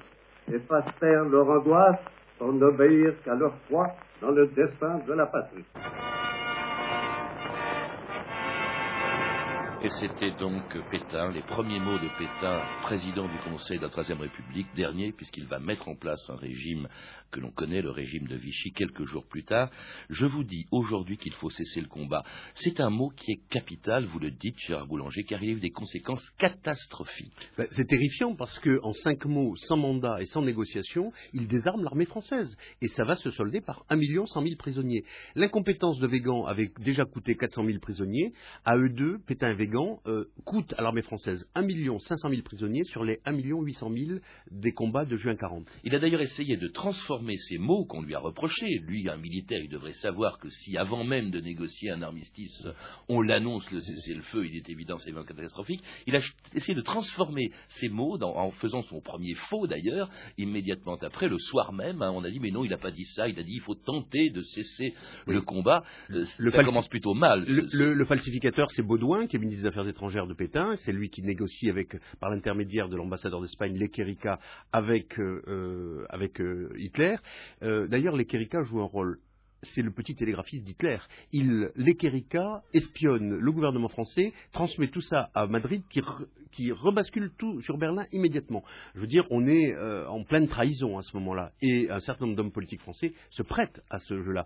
et 0.53 0.61
taire 0.99 1.25
leur 1.25 1.49
angoisse 1.49 1.99
pour 2.37 2.53
n'obéir 2.53 3.13
qu'à 3.23 3.35
leur 3.35 3.53
foi 3.69 3.87
dans 4.21 4.31
le 4.31 4.47
destin 4.47 4.99
de 5.07 5.13
la 5.13 5.25
patrie. 5.25 5.65
Et 9.83 9.89
c'était 9.89 10.29
donc 10.39 10.61
Pétain, 10.91 11.31
les 11.31 11.41
premiers 11.41 11.79
mots 11.79 11.97
de 11.97 12.07
Pétain, 12.15 12.61
président 12.83 13.27
du 13.27 13.39
Conseil 13.39 13.79
de 13.79 13.81
la 13.81 13.89
Troisième 13.89 14.21
République, 14.21 14.67
dernier, 14.75 15.11
puisqu'il 15.11 15.47
va 15.47 15.57
mettre 15.57 15.87
en 15.87 15.95
place 15.95 16.21
un 16.29 16.35
régime 16.35 16.87
que 17.31 17.39
l'on 17.39 17.49
connaît, 17.49 17.81
le 17.81 17.89
régime 17.89 18.27
de 18.27 18.35
Vichy, 18.35 18.73
quelques 18.73 19.05
jours 19.05 19.25
plus 19.25 19.43
tard. 19.43 19.71
Je 20.11 20.27
vous 20.27 20.43
dis 20.43 20.67
aujourd'hui 20.69 21.17
qu'il 21.17 21.33
faut 21.33 21.49
cesser 21.49 21.81
le 21.81 21.87
combat. 21.87 22.23
C'est 22.53 22.79
un 22.79 22.91
mot 22.91 23.09
qui 23.09 23.31
est 23.31 23.49
capital, 23.49 24.05
vous 24.05 24.19
le 24.19 24.29
dites, 24.29 24.55
Gérard 24.59 24.85
Boulanger, 24.85 25.23
car 25.23 25.41
il 25.41 25.49
y 25.49 25.55
a 25.55 25.59
des 25.59 25.71
conséquences 25.71 26.29
catastrophiques. 26.37 27.33
Ben, 27.57 27.65
c'est 27.71 27.87
terrifiant 27.87 28.35
parce 28.35 28.59
qu'en 28.59 28.93
cinq 28.93 29.25
mots, 29.25 29.55
sans 29.55 29.77
mandat 29.77 30.21
et 30.21 30.27
sans 30.27 30.43
négociation, 30.43 31.11
il 31.33 31.47
désarme 31.47 31.83
l'armée 31.83 32.05
française. 32.05 32.55
Et 32.83 32.87
ça 32.89 33.03
va 33.03 33.15
se 33.15 33.31
solder 33.31 33.61
par 33.61 33.83
un 33.89 33.95
million 33.95 34.27
cent 34.27 34.43
mille 34.43 34.57
prisonniers. 34.57 35.05
L'incompétence 35.33 35.97
de 35.97 36.05
Végan 36.05 36.45
avait 36.45 36.69
déjà 36.81 37.05
coûté 37.05 37.35
400 37.35 37.65
000 37.65 37.79
prisonniers. 37.79 38.31
À 38.63 38.77
eux 38.77 38.89
deux, 38.89 39.17
Pétain 39.25 39.49
et 39.49 39.55
Végan 39.55 39.70
euh, 40.07 40.25
coûte 40.45 40.73
à 40.77 40.81
l'armée 40.81 41.01
française 41.01 41.47
1 41.55 41.67
500 41.99 42.29
000 42.29 42.41
prisonniers 42.41 42.83
sur 42.85 43.03
les 43.03 43.19
1 43.25 43.33
800 43.33 43.91
000 43.93 44.19
des 44.51 44.71
combats 44.71 45.05
de 45.05 45.15
juin 45.15 45.35
40. 45.35 45.65
Il 45.83 45.95
a 45.95 45.99
d'ailleurs 45.99 46.21
essayé 46.21 46.57
de 46.57 46.67
transformer 46.67 47.37
ces 47.37 47.57
mots 47.57 47.85
qu'on 47.85 48.01
lui 48.01 48.15
a 48.15 48.19
reprochés. 48.19 48.79
Lui, 48.85 49.09
un 49.09 49.17
militaire, 49.17 49.61
il 49.61 49.69
devrait 49.69 49.93
savoir 49.93 50.39
que 50.39 50.49
si 50.49 50.77
avant 50.77 51.03
même 51.03 51.31
de 51.31 51.39
négocier 51.39 51.91
un 51.91 52.01
armistice, 52.01 52.65
on 53.07 53.21
l'annonce 53.21 53.69
le 53.71 53.79
cessez-le-feu, 53.79 54.45
il 54.45 54.55
est 54.55 54.69
évident, 54.69 54.97
c'est 54.99 55.11
vraiment 55.11 55.25
catastrophique. 55.25 55.81
Il 56.07 56.15
a 56.15 56.19
essayé 56.53 56.75
de 56.75 56.81
transformer 56.81 57.51
ces 57.69 57.89
mots 57.89 58.21
en 58.21 58.51
faisant 58.51 58.81
son 58.83 59.01
premier 59.01 59.33
faux 59.33 59.67
d'ailleurs, 59.67 60.09
immédiatement 60.37 60.97
après, 61.01 61.27
le 61.27 61.39
soir 61.39 61.73
même, 61.73 62.01
hein, 62.01 62.11
on 62.13 62.23
a 62.23 62.29
dit 62.29 62.39
mais 62.39 62.51
non, 62.51 62.63
il 62.63 62.69
n'a 62.69 62.77
pas 62.77 62.91
dit 62.91 63.05
ça, 63.05 63.27
il 63.27 63.39
a 63.39 63.43
dit 63.43 63.53
il 63.53 63.61
faut 63.61 63.75
tenter 63.75 64.29
de 64.29 64.41
cesser 64.41 64.93
le 65.27 65.41
combat. 65.41 65.83
Le, 66.07 66.25
ça 66.25 66.63
commence 66.63 66.87
plutôt 66.87 67.13
mal. 67.13 67.45
Le, 67.47 67.93
le 67.93 68.05
falsificateur, 68.05 68.69
c'est 68.71 68.81
Baudouin, 68.81 69.27
qui 69.27 69.35
est 69.35 69.39
ministre 69.39 69.60
des 69.61 69.67
Affaires 69.67 69.87
étrangères 69.87 70.27
de 70.27 70.33
Pétain. 70.33 70.75
C'est 70.77 70.91
lui 70.91 71.09
qui 71.09 71.21
négocie 71.21 71.69
avec, 71.69 71.95
par 72.19 72.29
l'intermédiaire 72.29 72.89
de 72.89 72.95
l'ambassadeur 72.95 73.41
d'Espagne, 73.41 73.77
l'Equerica, 73.77 74.39
avec, 74.71 75.19
euh, 75.19 75.41
euh, 75.47 76.05
avec 76.09 76.41
euh, 76.41 76.73
Hitler. 76.77 77.15
D'ailleurs, 77.61 78.15
l'Equerica 78.15 78.63
joue 78.63 78.81
un 78.81 78.85
rôle 78.85 79.19
c'est 79.63 79.81
le 79.81 79.91
petit 79.91 80.15
télégraphiste 80.15 80.63
d'Hitler. 80.63 80.97
Il, 81.31 81.69
l'Equerica 81.75 82.63
espionne 82.73 83.35
le 83.35 83.51
gouvernement 83.51 83.89
français, 83.89 84.33
transmet 84.51 84.87
tout 84.87 85.01
ça 85.01 85.29
à 85.33 85.47
Madrid, 85.47 85.83
qui, 85.89 86.71
rebascule 86.71 87.31
tout 87.37 87.61
sur 87.61 87.77
Berlin 87.77 88.03
immédiatement. 88.11 88.63
Je 88.95 89.01
veux 89.01 89.07
dire, 89.07 89.25
on 89.29 89.47
est 89.47 89.73
euh, 89.73 90.07
en 90.07 90.23
pleine 90.23 90.47
trahison 90.47 90.97
à 90.97 91.01
ce 91.01 91.15
moment-là, 91.17 91.51
et 91.61 91.89
un 91.89 91.99
certain 91.99 92.25
nombre 92.25 92.37
d'hommes 92.37 92.51
politiques 92.51 92.81
français 92.81 93.13
se 93.29 93.43
prêtent 93.43 93.81
à 93.89 93.99
ce 93.99 94.21
jeu-là. 94.21 94.45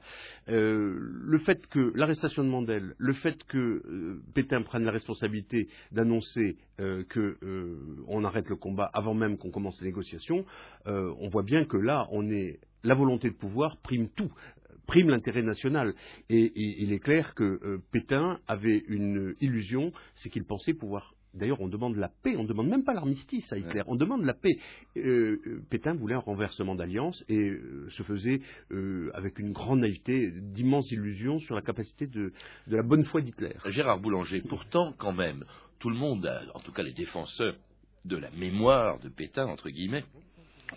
Euh, 0.49 0.95
le 0.97 1.37
fait 1.39 1.65
que 1.67 1.91
l'arrestation 1.95 2.43
de 2.43 2.49
Mandel, 2.49 2.93
le 2.97 3.13
fait 3.13 3.43
que 3.45 3.57
euh, 3.57 4.21
Pétain 4.33 4.61
prenne 4.61 4.83
la 4.83 4.91
responsabilité 4.91 5.67
d'annoncer 5.91 6.57
qu'on 6.77 8.23
arrête 8.25 8.49
le 8.49 8.57
combat 8.57 8.89
avant 8.93 9.13
même 9.13 9.37
qu'on 9.37 9.49
commence 9.49 9.79
les 9.79 9.87
négociations, 9.87 10.45
on 10.85 11.29
voit 11.29 11.43
bien 11.43 11.63
que 11.63 11.77
là, 11.77 12.05
on 12.11 12.29
est 12.29 12.59
la 12.83 12.95
volonté 12.95 13.29
de 13.29 13.35
pouvoir 13.35 13.77
prime 13.77 14.09
tout 14.09 14.31
prime 14.85 15.09
l'intérêt 15.09 15.41
national. 15.41 15.93
Et, 16.29 16.51
il 16.55 16.93
est 16.93 16.99
clair 16.99 17.33
que 17.33 17.43
euh, 17.43 17.81
Pétain 17.91 18.39
avait 18.47 18.83
une 18.87 19.35
illusion, 19.41 19.91
c'est 20.15 20.29
qu'il 20.29 20.45
pensait 20.45 20.73
pouvoir 20.73 21.13
D'ailleurs, 21.33 21.59
on 21.59 21.67
demande 21.67 21.97
la 21.97 22.07
paix, 22.07 22.37
on 22.37 22.43
ne 22.43 22.47
demande 22.47 22.69
même 22.69 22.85
pas 22.85 22.93
l'armistice 22.93 23.51
à 23.51 23.57
Hitler, 23.57 23.81
on 23.87 23.97
demande 23.97 24.23
la 24.23 24.33
paix. 24.33 24.57
Euh, 24.95 25.37
euh, 25.45 25.61
Pétain 25.69 25.93
voulait 25.93 26.15
un 26.15 26.19
renversement 26.19 26.75
d'alliance 26.75 27.25
et 27.27 27.51
se 27.89 28.03
faisait, 28.03 28.39
avec 29.13 29.37
une 29.37 29.51
grande 29.51 29.81
naïveté, 29.81 30.31
d'immenses 30.31 30.89
illusions 30.91 31.39
sur 31.39 31.55
la 31.55 31.61
capacité 31.61 32.07
de, 32.07 32.31
de 32.67 32.75
la 32.77 32.83
bonne 32.83 33.03
foi 33.03 33.19
d'Hitler. 33.19 33.51
Gérard 33.65 33.99
Boulanger, 33.99 34.43
pourtant, 34.47 34.93
quand 34.97 35.11
même, 35.11 35.43
tout 35.79 35.89
le 35.89 35.97
monde, 35.97 36.25
en 36.53 36.59
tout 36.61 36.71
cas 36.71 36.83
les 36.83 36.93
défenseurs 36.93 37.57
de 38.05 38.15
la 38.15 38.31
mémoire 38.31 38.99
de 38.99 39.09
Pétain, 39.09 39.47
entre 39.47 39.69
guillemets, 39.69 40.05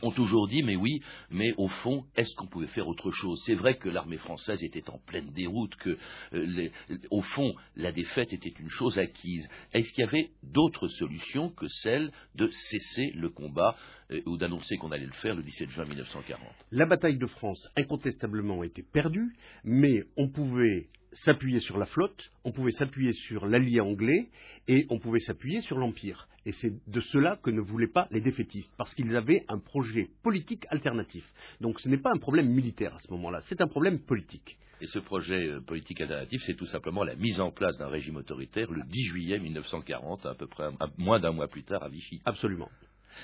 ont 0.03 0.11
toujours 0.11 0.49
dit 0.49 0.63
mais 0.63 0.77
oui, 0.77 1.01
mais 1.31 1.53
au 1.57 1.69
fond, 1.69 2.05
est-ce 2.17 2.35
qu'on 2.35 2.47
pouvait 2.47 2.67
faire 2.67 2.89
autre 2.89 3.11
chose? 3.11 3.43
C'est 3.45 3.55
vrai 3.55 3.77
que 3.77 3.89
l'armée 3.89 4.19
française 4.19 4.63
était 4.63 4.89
en 4.91 4.99
pleine 4.99 5.31
déroute, 5.33 5.75
que 5.77 5.97
euh, 6.35 6.69
au 7.11 7.23
fond, 7.23 7.55
la 7.77 7.93
défaite 7.93 8.33
était 8.33 8.55
une 8.61 8.71
chose 8.71 8.99
acquise. 8.99 9.49
Est-ce 9.73 9.93
qu'il 9.93 10.05
y 10.05 10.09
avait 10.09 10.31
d'autres 10.43 10.89
solutions 10.89 11.51
que 11.51 11.69
celle 11.69 12.11
de 12.35 12.49
cesser 12.49 13.13
le 13.15 13.29
combat 13.29 13.77
euh, 14.11 14.21
ou 14.27 14.37
d'annoncer 14.37 14.77
qu'on 14.77 14.93
allait 14.93 15.07
le 15.07 15.13
faire 15.13 15.35
le 15.35 15.43
17 15.43 15.71
juin 15.71 15.85
1940 15.85 16.43
La 16.73 16.87
bataille 16.87 17.19
de 17.19 17.27
France, 17.27 17.69
incontestablement, 17.77 18.63
été 18.65 18.83
perdue, 18.83 19.35
mais 19.65 20.05
on 20.17 20.29
pouvait 20.29 20.89
s'appuyer 21.25 21.61
sur 21.61 21.79
la 21.79 21.87
flotte, 21.87 22.31
on 22.45 22.53
pouvait 22.53 22.73
s'appuyer 22.73 23.13
sur 23.13 23.47
l'allié 23.47 23.81
anglais 23.81 24.29
et 24.69 24.87
on 24.91 24.99
pouvait 24.99 25.21
s'appuyer 25.21 25.61
sur 25.63 25.79
l'Empire. 25.79 26.29
Et 26.47 26.53
c'est 26.53 26.73
de 26.87 27.01
cela 27.01 27.39
que 27.43 27.51
ne 27.51 27.61
voulaient 27.61 27.89
pas 27.89 28.09
les 28.11 28.21
défaitistes, 28.21 28.73
parce 28.77 28.95
qu'ils 28.95 29.15
avaient 29.17 29.45
un 29.49 29.59
projet 29.59 30.11
politique 30.23 30.65
alternatif. 30.71 31.25
Donc 31.61 31.81
ce 31.81 31.89
n'est 31.89 31.99
pas 31.99 32.11
un 32.15 32.19
problème 32.19 32.49
militaire 32.49 32.95
à 32.95 33.01
ce 33.01 33.11
moment-là, 33.13 33.41
c'est 33.43 33.61
un 33.61 33.67
problème 33.67 33.99
politique. 34.01 34.59
Et 34.81 34.87
ce 34.87 35.01
projet 35.01 35.49
euh, 35.49 35.61
politique 35.61 36.01
alternatif, 36.01 36.41
c'est 36.47 36.55
tout 36.55 36.67
simplement 36.67 37.03
la 37.03 37.17
mise 37.17 37.41
en 37.41 37.51
place 37.51 37.77
d'un 37.79 37.89
régime 37.89 38.17
autoritaire 38.17 38.71
le 38.71 38.83
10 38.83 39.05
juillet 39.07 39.39
1940, 39.41 40.25
à 40.27 40.35
peu 40.35 40.47
près 40.47 40.71
moins 40.99 41.19
d'un 41.19 41.33
mois 41.33 41.49
plus 41.49 41.65
tard 41.65 41.83
à 41.83 41.89
Vichy. 41.89 42.21
Absolument. 42.25 42.69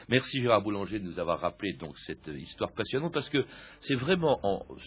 Merci 0.09 0.43
Gérard 0.43 0.63
Boulanger 0.63 0.99
de 0.99 1.05
nous 1.05 1.19
avoir 1.19 1.41
rappelé 1.41 1.75
donc 1.75 1.97
cette 1.99 2.27
histoire 2.27 2.73
passionnante 2.73 3.13
parce 3.13 3.29
que 3.29 3.45
c'est 3.81 3.95
vraiment 3.95 4.41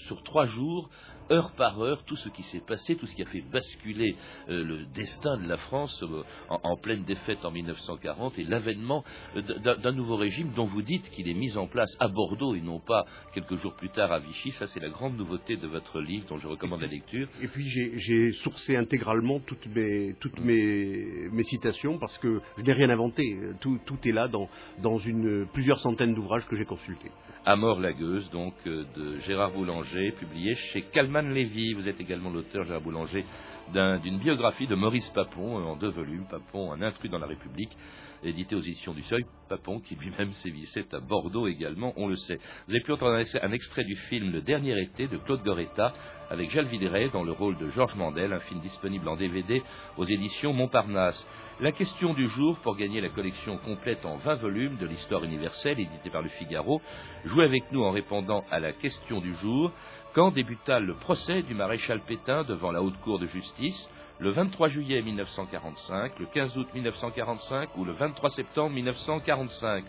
sur 0.08 0.22
trois 0.24 0.46
jours, 0.46 0.90
heure 1.32 1.52
par 1.52 1.82
heure, 1.82 2.04
tout 2.04 2.16
ce 2.16 2.30
qui 2.30 2.44
s'est 2.44 2.62
passé, 2.66 2.96
tout 2.96 3.06
ce 3.06 3.16
qui 3.16 3.24
a 3.24 3.26
fait 3.26 3.42
basculer 3.42 4.16
euh, 4.50 4.64
le 4.64 4.86
destin 4.94 5.38
de 5.38 5.48
la 5.48 5.58
France 5.58 6.04
euh, 6.04 6.24
en, 6.50 6.78
pleine 6.78 7.04
défaite 7.04 7.44
en 7.44 7.52
1940 7.52 8.40
et 8.40 8.44
l'avènement 8.44 9.04
euh, 9.36 9.42
d'un 9.42 9.92
nouveau 9.92 10.16
régime 10.16 10.52
dont 10.56 10.66
vous 10.66 10.82
dites 10.82 11.10
qu'il 11.12 11.30
est 11.30 11.34
mis 11.34 11.58
en 11.58 11.68
place 11.68 11.96
à 12.00 12.08
Bordeaux 12.08 12.56
et 12.56 12.62
non 12.62 12.80
pas 12.80 13.06
quelques 13.34 13.56
jours 13.56 13.76
plus 13.76 13.90
tard 13.90 14.12
à 14.12 14.20
Vichy. 14.20 14.52
Ça, 14.52 14.68
c'est 14.68 14.80
la 14.80 14.90
grande 14.90 15.18
nouveauté 15.18 15.58
de 15.58 15.68
votre 15.68 16.00
livre 16.02 16.26
dont 16.30 16.38
je 16.38 16.48
recommande 16.48 16.82
la 16.82 16.88
lecture. 16.88 17.28
Et 17.42 17.48
puis 17.48 17.68
j'ai 17.68 18.32
sourcé 18.34 18.76
intégralement 18.76 19.40
toutes 19.40 19.68
mes, 19.68 20.16
toutes 20.20 20.40
mes, 20.40 21.30
mes 21.32 21.44
citations 21.44 21.98
parce 21.98 22.18
que 22.20 22.42
je 22.58 22.64
n'ai 22.64 22.74
rien 22.74 22.90
inventé. 22.90 23.24
Tout, 23.60 23.80
tout 23.86 23.98
est 24.06 24.12
là 24.12 24.28
dans, 24.28 24.50
dans 24.82 24.98
une, 24.98 25.48
plusieurs 25.54 25.80
centaines 25.80 26.14
d'ouvrages 26.14 26.46
que 26.48 26.56
j'ai 26.56 26.66
consultés. 26.66 27.12
À 27.46 27.56
mort 27.56 27.80
la 27.80 27.94
gueuse, 27.94 28.30
donc, 28.32 28.54
de 28.66 29.20
Gérard 29.20 29.52
Boulanger, 29.52 30.12
publié 30.20 30.54
chez 30.56 30.82
Calman 31.18 31.34
Lévy. 31.34 31.74
Vous 31.74 31.88
êtes 31.88 32.00
également 32.00 32.30
l'auteur, 32.30 32.66
Gérard 32.66 32.82
Boulanger, 32.82 33.26
d'une 33.74 34.20
biographie 34.20 34.68
de 34.68 34.76
Maurice 34.76 35.10
Papon, 35.10 35.60
euh, 35.60 35.64
en 35.64 35.76
deux 35.76 35.90
volumes, 35.90 36.26
Papon, 36.30 36.72
un 36.72 36.82
intrus 36.82 37.10
dans 37.10 37.18
la 37.18 37.26
République, 37.26 37.76
édité 38.24 38.56
aux 38.56 38.62
éditions 38.62 38.94
du 38.94 39.02
Seuil, 39.02 39.26
Papon, 39.50 39.80
qui 39.80 39.96
lui-même 39.96 40.32
sévissait 40.34 40.86
à 40.94 41.00
Bordeaux 41.00 41.48
également, 41.48 41.94
on 41.98 42.08
le 42.08 42.16
sait. 42.16 42.40
Vous 42.68 42.74
avez 42.74 42.84
pu 42.84 42.92
entendre 42.92 43.24
un 43.42 43.52
extrait 43.52 43.84
du 43.84 43.96
film 43.96 44.32
Le 44.32 44.42
Dernier 44.42 44.80
été 44.82 45.08
de 45.08 45.18
Claude 45.18 45.44
Goretta, 45.44 45.94
avec 46.30 46.50
Jacques 46.52 46.68
Villeray 46.68 47.10
dans 47.10 47.24
le 47.24 47.32
rôle 47.32 47.58
de 47.58 47.70
Georges 47.72 47.96
Mandel, 47.96 48.34
un 48.34 48.40
film 48.42 48.60
disponible 48.62 49.08
en 49.08 49.16
DVD 49.16 49.62
aux 49.98 50.06
éditions 50.06 50.54
Montparnasse. 50.54 51.26
La 51.60 51.72
question 51.72 52.14
du 52.14 52.28
jour, 52.28 52.58
pour 52.60 52.76
gagner 52.76 53.02
la 53.02 53.10
collection 53.10 53.58
complète 53.58 54.06
en 54.06 54.18
20 54.18 54.36
volumes 54.36 54.78
de 54.78 54.86
l'histoire 54.86 55.24
universelle, 55.24 55.80
éditée 55.80 56.12
par 56.12 56.22
le 56.22 56.30
Figaro, 56.30 56.82
jouez 57.26 57.46
avec 57.46 57.72
nous 57.72 57.84
en 57.84 57.92
répondant 57.92 58.44
à 58.52 58.60
la 58.60 58.74
question 58.74 59.22
du 59.22 59.34
jour. 59.36 59.72
Quand 60.18 60.32
débuta 60.32 60.80
le 60.80 60.96
procès 60.96 61.44
du 61.44 61.54
maréchal 61.54 62.00
Pétain 62.00 62.44
devant 62.44 62.72
la 62.72 62.82
Haute 62.82 63.00
Cour 63.02 63.20
de 63.20 63.28
justice 63.28 63.88
le 64.18 64.32
23 64.32 64.68
juillet 64.68 65.00
1945, 65.04 66.18
le 66.18 66.26
15 66.26 66.58
août 66.58 66.68
1945 66.74 67.78
ou 67.78 67.86
le 67.86 67.92
23 67.92 68.32
septembre 68.32 68.72
1945 68.72 69.86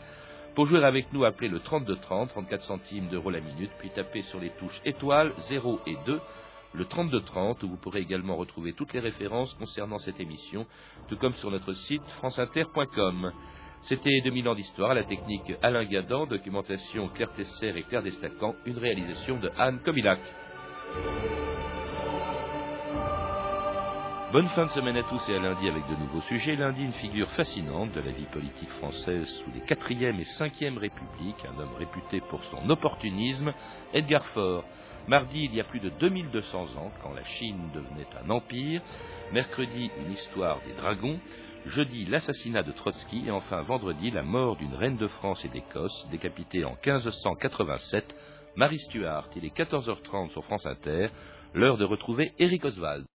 Pour 0.55 0.67
jouer 0.67 0.85
avec 0.85 1.11
nous, 1.15 1.25
appelez 1.25 1.49
le 1.49 1.61
3230, 1.61 2.29
34 2.29 2.63
centimes 2.63 3.09
d'euros 3.09 3.31
la 3.31 3.41
minute, 3.41 3.71
puis 3.79 3.89
tapez 3.89 4.21
sur 4.21 4.39
les 4.39 4.51
touches 4.51 4.83
étoiles 4.85 5.33
0 5.49 5.81
et 5.87 5.97
2, 6.05 6.21
le 6.75 6.85
3230, 6.85 7.63
où 7.63 7.69
vous 7.71 7.79
pourrez 7.79 8.01
également 8.01 8.37
retrouver 8.37 8.75
toutes 8.75 8.93
les 8.93 9.01
références 9.01 9.55
concernant 9.55 9.99
cette 9.99 10.21
émission, 10.21 10.67
tout 11.09 11.17
comme 11.17 11.33
sur 11.37 11.51
notre 11.51 11.73
site 11.73 12.07
franceinter.com. 12.19 13.33
C'était 13.83 14.21
2000 14.23 14.49
ans 14.49 14.55
d'histoire, 14.55 14.93
la 14.95 15.05
technique 15.05 15.53
Alain 15.63 15.85
Gadan, 15.85 16.27
documentation 16.27 17.09
Claire 17.09 17.33
Tesser 17.33 17.73
et 17.77 17.83
Claire 17.83 18.03
Destacan, 18.03 18.55
une 18.67 18.79
réalisation 18.79 19.39
de 19.39 19.51
Anne 19.57 19.81
Comilac. 19.85 20.19
Bonne 24.31 24.49
fin 24.49 24.67
de 24.67 24.71
semaine 24.71 24.97
à 24.99 25.05
tous 25.05 25.27
et 25.31 25.37
à 25.37 25.39
lundi 25.39 25.67
avec 25.69 25.89
de 25.89 25.95
nouveaux 25.95 26.21
sujets. 26.23 26.55
Lundi, 26.55 26.83
une 26.83 26.93
figure 26.93 27.31
fascinante 27.31 27.93
de 27.93 28.01
la 28.01 28.11
vie 28.11 28.27
politique 28.27 28.69
française 28.73 29.27
sous 29.27 29.51
les 29.55 29.61
4e 29.61 30.21
et 30.21 30.25
5e 30.25 30.77
républiques, 30.77 31.47
un 31.47 31.59
homme 31.59 31.75
réputé 31.79 32.21
pour 32.29 32.43
son 32.45 32.69
opportunisme, 32.69 33.55
Edgar 33.95 34.27
Faure. 34.27 34.65
Mardi, 35.07 35.45
il 35.45 35.55
y 35.55 35.61
a 35.61 35.65
plus 35.65 35.81
de 35.81 35.89
2200 35.89 36.77
ans, 36.77 36.93
quand 37.03 37.15
la 37.15 37.25
Chine 37.25 37.71
devenait 37.73 38.07
un 38.23 38.29
empire. 38.29 38.83
Mercredi, 39.33 39.91
une 40.05 40.13
histoire 40.13 40.61
des 40.67 40.75
dragons. 40.75 41.19
Jeudi, 41.69 42.07
l'assassinat 42.07 42.63
de 42.63 42.73
Trotsky. 42.73 43.27
Et 43.27 43.31
enfin, 43.31 43.63
vendredi, 43.63 44.11
la 44.11 44.23
mort 44.23 44.57
d'une 44.57 44.75
reine 44.75 44.97
de 44.97 45.07
France 45.07 45.45
et 45.45 45.49
d'Écosse, 45.49 46.09
décapitée 46.11 46.65
en 46.65 46.77
1587, 46.85 48.05
Marie 48.57 48.79
Stuart. 48.79 49.29
Il 49.37 49.45
est 49.45 49.57
14h30 49.57 50.31
sur 50.31 50.45
France 50.45 50.65
Inter. 50.65 51.09
L'heure 51.55 51.77
de 51.77 51.85
retrouver 51.85 52.33
Eric 52.39 52.65
Oswald. 52.65 53.07